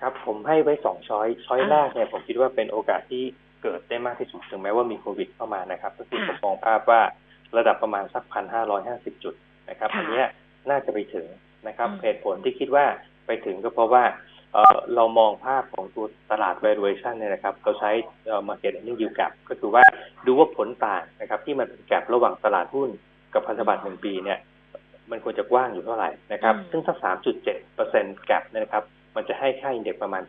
[0.00, 3.22] ครับผมให้ไว้สองช้อยช้อยแรกเนี่ยผมคิดว่าเป็นโอกาสที่
[3.62, 7.00] เกิดได้มากที่สุดถึงแม้ว่ามีโควิดเข้ามานะครับ ก็คือผมมองภาพว่า
[7.56, 9.34] ระดับประมาณสักพันห้าร้อยห้าสิบจุด
[9.70, 10.22] นะครับอันนี้
[10.70, 11.26] น่าจะไปถึง
[11.68, 12.84] นะครับเหตุผลที่คิดว่า
[13.26, 14.04] ไปถึงก็เพราะว่า
[14.94, 17.90] เรามองภาพของตัวตลาด valuation เนี่ยนะครับ เราใช้
[18.48, 19.82] market earning yield gap ก็คือว่า
[20.26, 22.90] ดูว่าผลต่างนะครับ ที่มันเป็นแกลระหว่างตลาดหุ้น
[23.34, 24.38] กับพันธบัตรหนึ่งปีเนี่ย
[25.10, 26.94] มันควรจะกว้างอยู่เท่าไหร่นะครับ ซึ่งถ้า
[27.36, 28.84] 3.7เปอร์เซ็นต์แกลนะครับ
[29.16, 30.22] มันจะให้ค่าอินเด็กประมาณ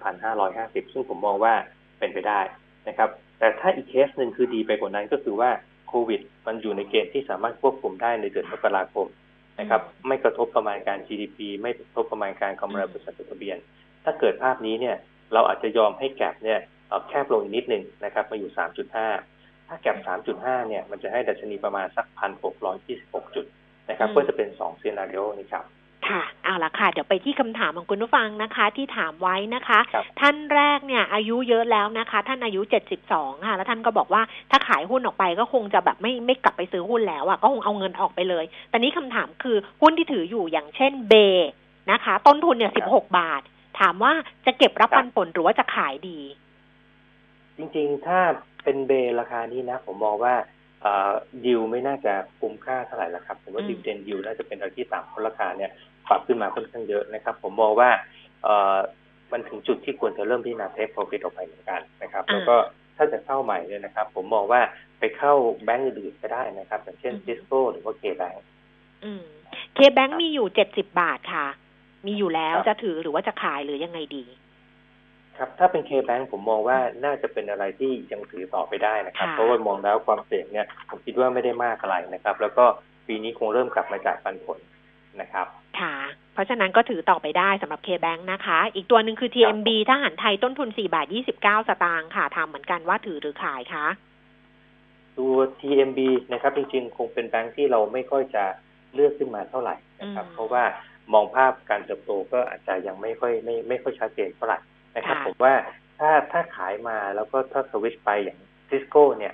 [0.43, 1.53] 1,550ซึ่งผมมองว่า
[1.99, 2.41] เป็นไปได้
[2.88, 3.09] นะครับ
[3.39, 5.49] แต่ถ้าอีกเคสหนึ่งคือดีไปกว่านั้นก็คือว่า
[5.88, 9.07] โควิด มันอยู่ในเกณฑ์ที่สามารถควบคุมได้ในเดือนมกราคม
[9.59, 13.57] นะครับ ไม่กระทบประมาณการ GDP ไม่กระทบประมาณการกำไรบริษัทจดทะเบียน
[14.03, 14.95] ถ้าเกิดภาพนี้เนี่ย
[15.33, 16.59] เราอาจจะยอมให้แกลบเนี่ย
[17.07, 18.51] แคบลงอีกนิดหนึ่งนะครับ มาอยู่
[19.09, 19.97] 3.5 ถ้าแกลบ
[20.33, 22.05] 3.5 เนี่ย มันจะให้ดัชนีประมาณสัก
[22.71, 23.45] 1,626 จุด
[23.89, 25.65] นะครับ ก็จะเป็น2ซีนารีโอนี้ครับ
[26.10, 29.80] ค่ะเอาละค่ะ เดี๋ยวไปที่คำถามของคุณผู้ฟังนะคะ ที่ถามไว้นะคะ
[30.22, 32.62] ท่านแรกเนี่ย อายุเยอะแล้วนะคะ ท่านอายุ
[33.03, 41.14] 72ค่ะ แล้วท่านก็บอกว่าถ้าขายหุ้นออกไปก็คงจะแบบไม่ไม่กลับไปซื้อหุ้นแล้วอะก็คงเอาเงินออกไปเลย แต่นี้คำถามคือหุ้นที่ถืออยู่อย่างเช่นเบ
[41.91, 43.41] นะคะ ต้นทุนเนี่ย16บาท
[43.80, 44.14] ถามว่า
[44.45, 46.20] จะเก็บรับปันผลหรือว่าจะขายดี
[47.58, 48.20] จริงๆถ้า
[48.64, 50.36] เป็นเบราคานี้นะ ผมมองว่า
[51.45, 55.71] ดิวไม่น่าจะคุ้มค่าเท่าไหร่ละครับผมว่าดิวเดนดิวน่าจะเป็นอะไรที่ต่ำเพราะราคาเนี่ย
[56.09, 57.89] ปรับขึ้นมาค่อนข้างเยอะนะครับ ผมมองว่า
[59.32, 62.55] มันถึงจุดที่ควรจะเริ่มที่นาเทคโปรฟิตออกไปเหมือนกันนะครับ แล้วก็
[62.97, 64.61] ถ้าจะเข้าใหม่เนี่ยนะครับ ผมมองว่า
[64.99, 68.43] ไปเข้าแบงก์อื่นก็ได้นะครับ อย่างเช่นซิสโก้หรือว่าเคแบงก์
[69.75, 71.47] เคแบงก์มีอยู่เจ็ดสิบบาทค่ะ
[72.05, 74.23] มีอยู่แล้วจะถือหรือว่าจะขายหรือยังไงดี
[75.38, 82.65] ครับถ้าเป็นเคแบงผมมองว่าน่าจะเป็นอะไรที่ยังถือต่อไปได้นะครับ เพราะว่ามองแล้วความเสี่ยงเนี่ยผมคิดว่าไม่ได้มากอะไรนะครับ แล้วก็
[83.07, 84.59] ปีนี้คงเริ่มกลับมาจ่ายปันผล
[85.21, 85.47] นะครับ
[85.79, 85.95] ค่ะ
[86.33, 91.07] เพราะฉะนั้นก็ถือต่อไปได้สำหรับเคแบงนะคะ อีกตัวหนึ่งคือ TMB ถ้าหันไทยต้นทุน4บาท
[91.38, 93.88] 29 สตางค์ค่ะทำเหมือนกันว่าถือหรือขายคะ
[95.17, 95.99] ตัว TMB
[96.33, 98.43] นะครับ จริงๆ คงเป็นแบงค์ที่เราไม่ค่อยจะ
[98.93, 100.63] เลือกขึ้นมาเท่าไหร่นะครับ เพราะว่า
[101.13, 104.59] มองภาพการเติบโตก็อาจจะยังไม่ค่อยไม่ไม่ค่อยชัดเจนเท่าไหร่
[104.98, 105.54] นะครับผมว่า
[106.00, 108.39] ถ้าถ้าขายมาแล้วก็ถ้าสวิตช์ไปอย่าง
[108.70, 109.34] ทิสโก้เนี่ย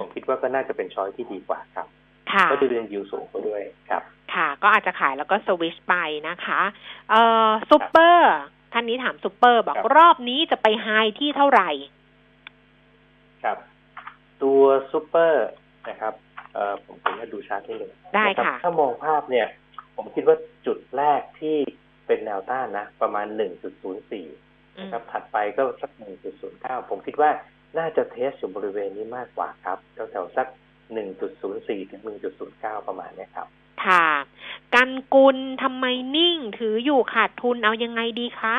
[0.00, 1.86] ผมคิดว่าก็น่าจะเป็น choice ที่ดีกว่าครับ
[2.50, 4.02] ก็ดู dividend yield สูงกว่าด้วยครับ
[4.34, 5.94] ค่ะ ก็อาจจะขายแล้วก็สวิชไป
[6.28, 6.60] นะคะ
[7.10, 8.34] เอ่อซูเปอร์
[8.72, 10.88] ท่านนี้ถามซูเปอร์บอกรอบนี้จะไป high
[11.18, 11.70] ที่เท่าไหร่
[13.44, 13.58] ครับ
[14.42, 15.46] ตัวซูเปอร์
[15.88, 16.14] นะครับ
[16.54, 19.46] เอ่อผมผมจะดูชาร์ตให้เลยได้ค่ะ ถ้ามองภาพเนี่ย
[19.96, 20.36] ผมคิดว่า
[20.66, 21.56] จุดแรกที่
[22.06, 23.40] เป็นแนวต้านนะ ประมาณ1.04
[24.14, 25.90] นะครับถัดไปก็สัก
[26.40, 27.30] 1.09ผมคิดว่า
[27.78, 29.78] น่าจะ test อยู่บริเวณนี้มากกว่าครับ
[30.10, 30.46] แถวๆสัก
[31.18, 32.02] 1.04ถึง
[32.44, 33.46] 1.09ประมาณนี้ครับ
[33.84, 34.06] ค่ะ
[34.74, 38.56] กันกุลทำไมนิ่งถืออยู่ขาดทุนเอายังไงดีคะ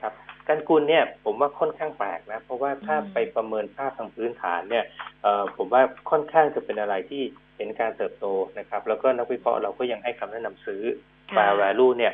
[0.00, 0.14] ครับ
[0.48, 4.84] กันกุลเนี่ย ผมว่าค่อนข้างแปลกนะ เพราะว่าถ้าไปประเมินภาพทางพื้นฐานเนี่ย
[5.22, 7.22] เอ่อผมว่าค่อนข้างจะเป็นอะไรที่
[7.56, 8.26] เห็นการเติบโต
[8.58, 10.82] นะครับ แล้วก็นักวิเคราะห์เราก็ยังให้คำแนะนำซื้อ
[11.36, 12.12] fair value เนี่ย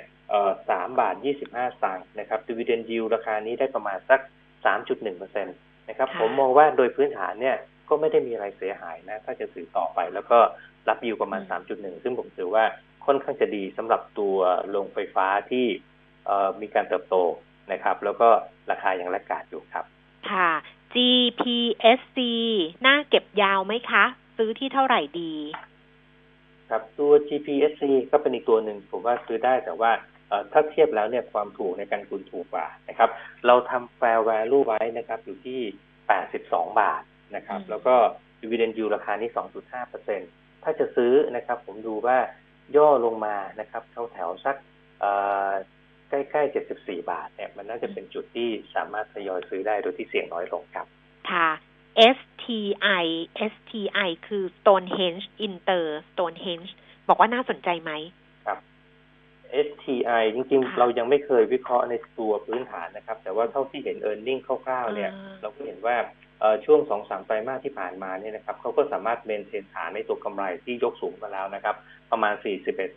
[0.71, 4.21] สามบาทยี่สิบห้าสตางค์นะครับ dividend yield ราคานี้ได้ประมาณสัก
[4.65, 5.53] สามจุดหนึ่งเปอร์เซ็นต
[5.89, 7.57] นะครับ ผมมองว่าโดยพื้นฐานเนี่ย
[7.89, 10.39] ก็ไม่ได้มีอะไรเสียหายนะ ถ้าจะถือต่อไป แล้วก็
[10.89, 12.65] รับยิวประมาณสามจุดหนึ่งซึ่งผมถือว่า
[13.07, 14.37] ค่อนข้างจะดีสำหรับตัว
[14.71, 15.67] โรงไฟฟ้าที่
[16.61, 17.17] มีการเติบโต
[17.73, 18.29] นะครับ แล้วก็
[18.71, 19.85] ราคายังแลกกาดอยู่ครับ
[20.31, 20.51] ค่ะ
[20.95, 22.19] GPSC
[22.87, 24.05] น่าเก็บยาวไหมคะ
[24.37, 25.33] ซื้อที่เท่าไหร่ดี
[26.71, 29.91] ครับตัว GPSC ก็เป็นอีกตัวหนึ่งผมว่าซื้อได้แต่ว่า
[30.53, 33.11] ถ้าเทียบแล้วเนี่ยความถูกในการคุณถูกกว่านะครับ
[33.47, 35.61] เราทำ fair value ไว้นะครับ อยู่ที่
[36.15, 37.03] 82 บาท
[37.37, 37.95] นะครับ แล้วก็
[38.41, 39.31] dividend yield ราคานี้
[39.61, 40.21] 2.5เปอร์เซ็น
[40.63, 42.19] ถ้าจะซื้อนะครับ ผมดูว่า
[42.77, 44.57] ย่อลงมานะครับแถวแถวสัก
[46.11, 50.87] ใกล้ๆ 74 บาทเนี่ยมันน่าจะเป็นจุดที่สามารถทยอยซื้อได้โดยที่เสี่ยงน้อยลงครับ
[51.31, 51.51] ค่ะ
[52.17, 53.05] STI
[53.53, 56.71] STI คือ Stonehenge Inter Stonehenge
[57.09, 58.24] บอกว่าน่าสนใจไหมครับ
[59.67, 65.97] STI จริงๆ เรายังไม่เคยวิเคราะห์ในตัวพื้นฐานนะครับ แต่ว่าเท่าที่เห็น e a r n i n g คร่าวๆเนี่ย เราก็เห็นว่า
[66.65, 71.77] ช่วงสองสามไตรมาสที่ผ่านมาเนี่ยนะครับเขาก็สามารถเมนเทนฐานในตัวกำไรที่ยกสูงมาแล้วนะครับ
[72.11, 72.35] ประมาณ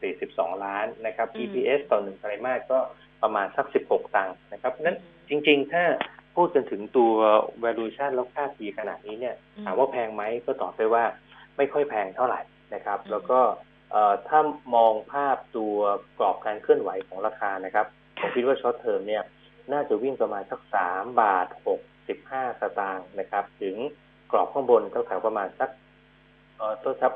[0.02, 2.80] 41-42 ล้านนะครับ EPS ต่อหนึ่งไตรมาสก็
[3.24, 4.98] ประมาณสัก 16 ตังค์นะครับนั้น
[5.30, 5.84] จริง ๆ ถ้า
[6.36, 7.14] พูดกันถึงตัว
[7.64, 9.36] valuation แล้วค่า P ขนาดนี้เนี่ย
[9.66, 11.04] ถามว่าแพงไหมก็ตอบไปว่า
[11.58, 12.42] ไม่ค่อยแพงเท่าไหร่
[12.74, 13.40] นะครับ แล้วก็
[14.28, 14.40] ถ้า
[14.76, 15.76] มองภาพตัว
[16.20, 17.86] กรอบการเคลื่อนไหวของราคานะครับ
[18.20, 19.24] ผมคิดว่าช็อตเทอมเนี่ย
[19.74, 23.76] น่าจะวิ่งประมาณสักสามบาทหกสิบห้าสตางค์นะครับ ถึง
[24.32, 25.70] กรอบข้างบนเท่าแถวประมาณสัก
[26.58, 27.14] เอ่อตัวครับ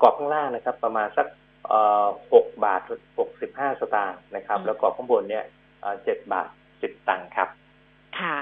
[0.00, 1.26] กรอบข้างล่างนะครับ ประมาณสัก
[1.68, 2.80] เอ่อหกบาท
[3.18, 5.44] หกสิบห้าสตางค์นะครับ แล้วกรอบข้างบนเนี่ย
[6.04, 6.48] เจ็ดบาท
[6.82, 7.48] สิบตังค์ครับ
[8.20, 8.36] ค่ะ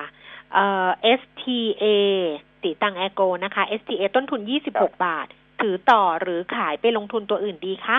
[0.52, 0.88] เอ่อ
[1.20, 1.84] STA
[2.62, 5.26] ติตังแอโกนะคะ STA ต้นทุนยี่สิบหกบาท
[5.62, 7.98] ถือต่อหรือขายไปลงทุนตัวอื่นดีคะ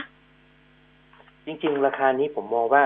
[1.46, 2.84] จริง ๆ ราคานี้ผมมองว่า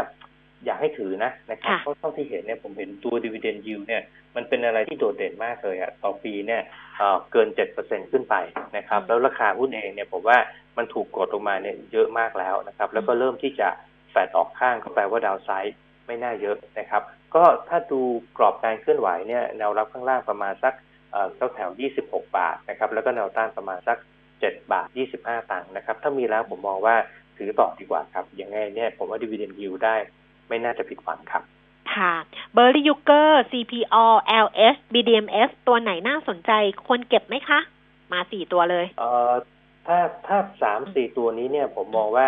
[0.66, 4.04] อยากให้ถือนะนะครับเพราะเท่าที่เห็นเนี่ยผมเห็นตัว dividend yield เนี่ย
[4.36, 6.62] มันเป็นอะไรที่โดดเด่นมากเลยอะต่อปีเนี่ย
[7.32, 8.36] เกินเจ็ดเปอร์เซ็นขึ้นไป
[8.78, 10.38] นะครับ แล้วราคาหุ้นเองเนี่ยผมว่า
[10.78, 13.68] มันถูกกดลงมาเนี่ยเยอะมากแล้วนะครับ แล้วก็เริ่มที่จะ
[14.12, 15.76] แฝดออกข้างก็แปลว่าดาวไซด์
[16.08, 17.04] ไม่น่าเยอะนะครับ
[17.36, 18.02] ก็ถ้าดู
[18.38, 20.74] กรอบการเคลื่อนไหวเนี่ยแนวรับข้างล่างประมาณสัก
[21.36, 21.70] เท่าแถว
[22.04, 23.98] 26 บาทนะครับ แล้วก็แนวต้านประมาณสัก
[24.42, 24.88] 7 บาท
[25.20, 26.96] 25ตังค์นะครับ ถ้ามีแล้วผมมองว่า
[27.38, 29.96] ถือต่อดีกว่าครับ ยังไงเนี่ยผมว่าดีเวเดนยิวได้
[30.48, 31.44] ไม่น่าจะผิดหวังครับ
[31.94, 32.14] ค่ะ
[32.54, 34.06] เบอร์ลี่ยุคเกอร์ CPO
[34.46, 36.52] LH BDMS ตัวไหนน่าสนใจ
[36.86, 37.60] ควรเก็บไหมคะ
[38.12, 39.32] มาสี่ตัวเลยเอ่อ
[39.88, 42.28] ถ้าถ้าสามสี่ตัวนี้เนี่ยผมมองว่า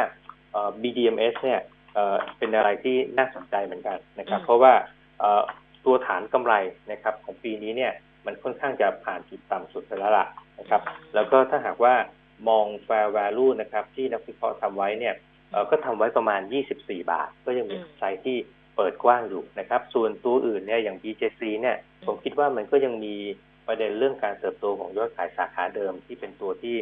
[0.52, 1.62] เอ่อ BDMS เนี่ย
[1.94, 4.74] เอ่อเป็นอะไรที่น่าสนใจเหมือนกันนะครับ เพราะว่า
[5.20, 5.44] เอ่อ
[5.86, 6.54] ตัวฐานกำไร
[6.92, 7.92] นะครับของปีนี้เนี่ย
[8.26, 10.28] มันค่อนข้างจะผ่านจุดต่ำสุดไปแล้วล่ะ
[10.60, 10.82] นะครับ
[11.16, 11.96] แล้วก็ถ้าหากว่า
[12.50, 15.16] มอง fair value นะครับ ที่นักวิเคราะห์ทำไว้เนี่ย
[15.70, 16.42] ก็ทำไว้ประมาณ
[16.76, 18.38] 24 บาท ก็ยังมีไซส์ที่
[18.76, 23.16] เปิดกว้างอยู่นะครับ ส่วนตัวอื่นเนี่ยอย่าง BJC เนี่ย ผมคิดว่ามันก็ยังมี
[23.68, 26.76] ประเด็นเรื่องการเติบโตของยอดขายสาขาเดิมที่เป็นตัวที่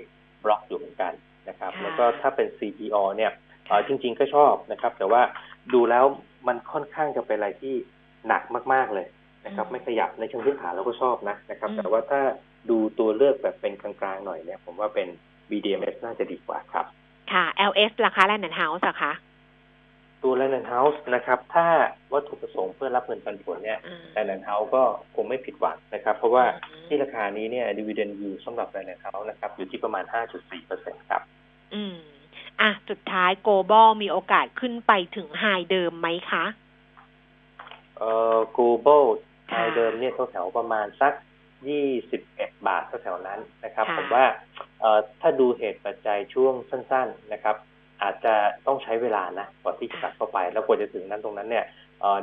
[0.43, 1.13] บล็อกอยู่เหมือนกัน
[1.49, 3.31] นะครับ แล้วก็ถ้าเป็น CPO เนี่ย
[3.87, 5.21] จริง ๆ ก็ชอบนะครับ แต่ว่า
[5.73, 6.05] ดูแล้ว
[6.47, 7.75] มันค่อนข้างจะเป็นอะไรที่
[8.27, 9.07] หนักมาก ๆเลย
[9.45, 12.21] นะครับ ไม่ขยับในเชิงพื้นฐานเราก็ชอบนะนะครับ แต่ว่าถ้า
[12.69, 15.07] ดูตัวเลือกแบบเป็นกลางๆหน่อยเนี่ย ผมว่าเป็น
[15.49, 16.85] BDMS น่าจะดีกว่าครับ
[17.31, 19.13] ค่ะ LH ราคาแลนด์แอนด์เฮ้าส์อะคะ
[20.23, 21.67] ตัวแลนด์เฮาส์นะครับ ถ้า
[22.13, 23.79] วัตถุประสงค์เพื่อรับเงินปันผลเนี่ย
[24.11, 24.83] แลนด์เฮาส์ก็
[25.15, 26.45] คงไม่ผิดหวังนะครับ เพราะว่า
[26.87, 30.03] ที่ราคานี้เนี่ยดีเวเดนยูสำหรับแลนด์เฮาส์นะครับ อยู่ที่ประมาณ
[30.35, 31.21] 5.4เปอร์เซ็นครับ
[31.73, 31.95] อืม
[32.61, 36.45] อะ สุดท้ายโกลบอลมีโอกาสขึ้นไปถึงไฮเดิมไหมคะ
[37.97, 39.05] เอ่อโกลบอล
[39.49, 41.13] ไฮเดิมเนี่ยแถวประมาณสัก
[41.69, 44.25] ยี่สิบเอ็ดบาทแถวนั้นนะครับผมว่า
[45.21, 47.55] ถ้าดูเหตุปัจจัยช่วงสั้น ๆนะครับ
[48.01, 48.33] อาจจะ
[48.65, 51.65] ต้องใช้เวลานะก่อนที่จะกลับเข้าไป แล้วกว่าจะถึงนั้นตรงนั้นเนี่ย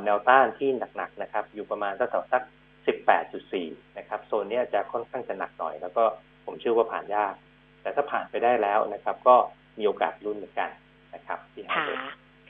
[0.03, 2.43] แนวต้านที่หนักๆนะครับ อยู่ประมาณสักสัก
[2.87, 3.67] สิบแปดจุดสี่
[3.97, 6.03] นะครับโซนนี้จะค่อนข้างจะหนักหน่อย แล้วก็
[6.45, 7.33] ผมเชื่อว่าผ่านยาก
[7.81, 9.35] แต่ถ้าผ่านไปได้แล้วนะครับ ก็
[9.77, 10.69] มีโอกาสรุ่นเหมือนกัน
[11.13, 11.85] นะครับที่หา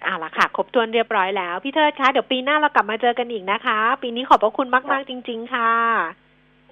[0.04, 5.72] เอาละค่ะ ครบถ้วนเรียบร้อยแล้ว พี่เทิดคะ เดี๋ยวปีหน้าเรากลับมาเจอกันอีกนะคะ ปีนี้ขอบพระคุณมาก ๆ จริง ๆ ค่ะ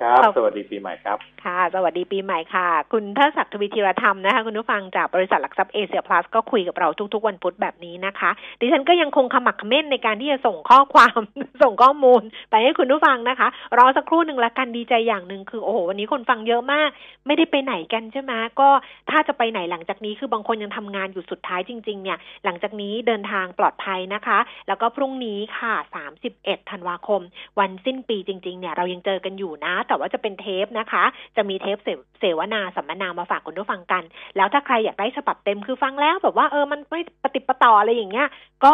[0.01, 11.19] ครับ สวัสดีปีใหม่ครับ ค่ะ สวัสดีปีใหม่ค่ะ คุณเทิดศักดิ์ทวีธีรธรรมนะคะ คุณผู้ฟังจากบริษัทหลักทรัพย์เอเชียพลัสก็คุยกับเราทุกๆ วันพุธแบบนี้นะคะ ดิฉันก็ยังคงขมักขม้นในการที่จะส่งข้อความ
[11.63, 12.21] ส่งข้อมูล
[12.51, 13.47] ไปให้คุณผู้ฟังนะคะ
[13.77, 16.89] รอสักครู่หนึ่งละกันดีใจอย่างหนึ่งคือโอ้โหวันนี้คนฟังเยอะมาก
[17.27, 18.69] ไม่ได้ไปไหนกันใช่ไหมก็
[19.09, 25.73] ถ้าจะไปไหนหลังจากนี้คือบางคนยังทำงานอยู่สุดท้ายจริงๆเนี่ยหลังจากนี้เดินทางปลอดภัยนะคะ แล้วก็พรุ่งนี้ค่ะ
[26.21, 27.21] 31ธันวาคม
[27.59, 31.03] วันสิ้นปีจริงๆเนี่ยเรายังเจอกันอยู่นะแต่ว่าจะเป็นเทปนะคะ
[31.37, 31.77] จะมีเทป
[32.19, 34.03] เสวนาสัมมนามาฝากคุณผู้ฟังกัน
[34.37, 38.27] แล้วถ้าใครอยากได้ฉบับเต็มคือฟังแล้วแบบว่าเออมันไม่ปฏิปต่ออะไรอย่างเงี้ย
[38.63, 38.73] ก็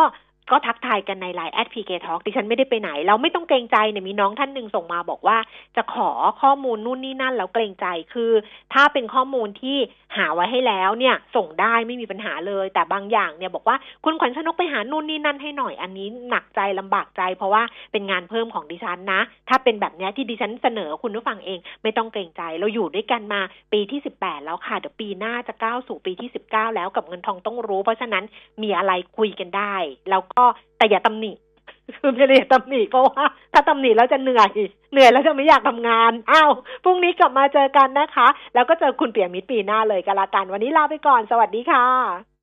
[0.51, 5.37] ก็ทักทายกันในไลน์แอดพีเกทอดิฉันไม่ได้ไปไหน เราไม่ต้องเกรงใจเนี่ยมีน้องท่านหนึ่งส่งมาบอกว่า
[5.75, 6.09] จะขอ
[6.41, 8.31] ข้อมูลนู่นนี่นั่นแล้วเกรงใจคือ
[8.73, 9.77] ถ้าเป็นข้อมูลที่
[10.17, 23.41] หาไว้ให้แล้วเนี่ย ส่งได้ไม่มีปัญหาเลย แต่บางอย่างเนี่ยบอกว่าคุณขวัญชนกไปหานู่นนี่นั่นให้หน่อยอันนี้หนักใจลำบากใจ เพราะว่าเป็นงานเพิ่มของดิฉันนะ ถ้าเป็นแบบนี้ที่ดิฉันเสนอคุณผู้ฟังเอง ไม่ต้องเกรงใจ เราอยู่ด้วยกันมา
[23.73, 28.23] ปีที่สิบแปดแล้วค่ะเดี๋ยวปีหน้าจะก้าวสู่ปีที่สิบเก้าแล้วกับเงินทองต้องรู้ เพราะฉะนั้น
[28.63, 29.75] มีอะไรคุยกันได้
[30.09, 30.45] แล้ว็
[30.77, 31.31] แต่อย่าตำหนิ
[31.97, 34.49] คือไม่ได้อย่าตำหนิเพราะว่าถ้าตำหนิแล้วจะเหนื่อย
[34.91, 36.51] เหนื่อยแล้วจะไม่อยากทำงานอ้าว
[36.83, 42.36] พรุ่งนี้กลับมาเจอกันนะคะ แล้วก็เจอคุณเปียมิตรปีหน้าเลยกันละกัน วันนี้ลาไปก่อนสวัสดีค่ะ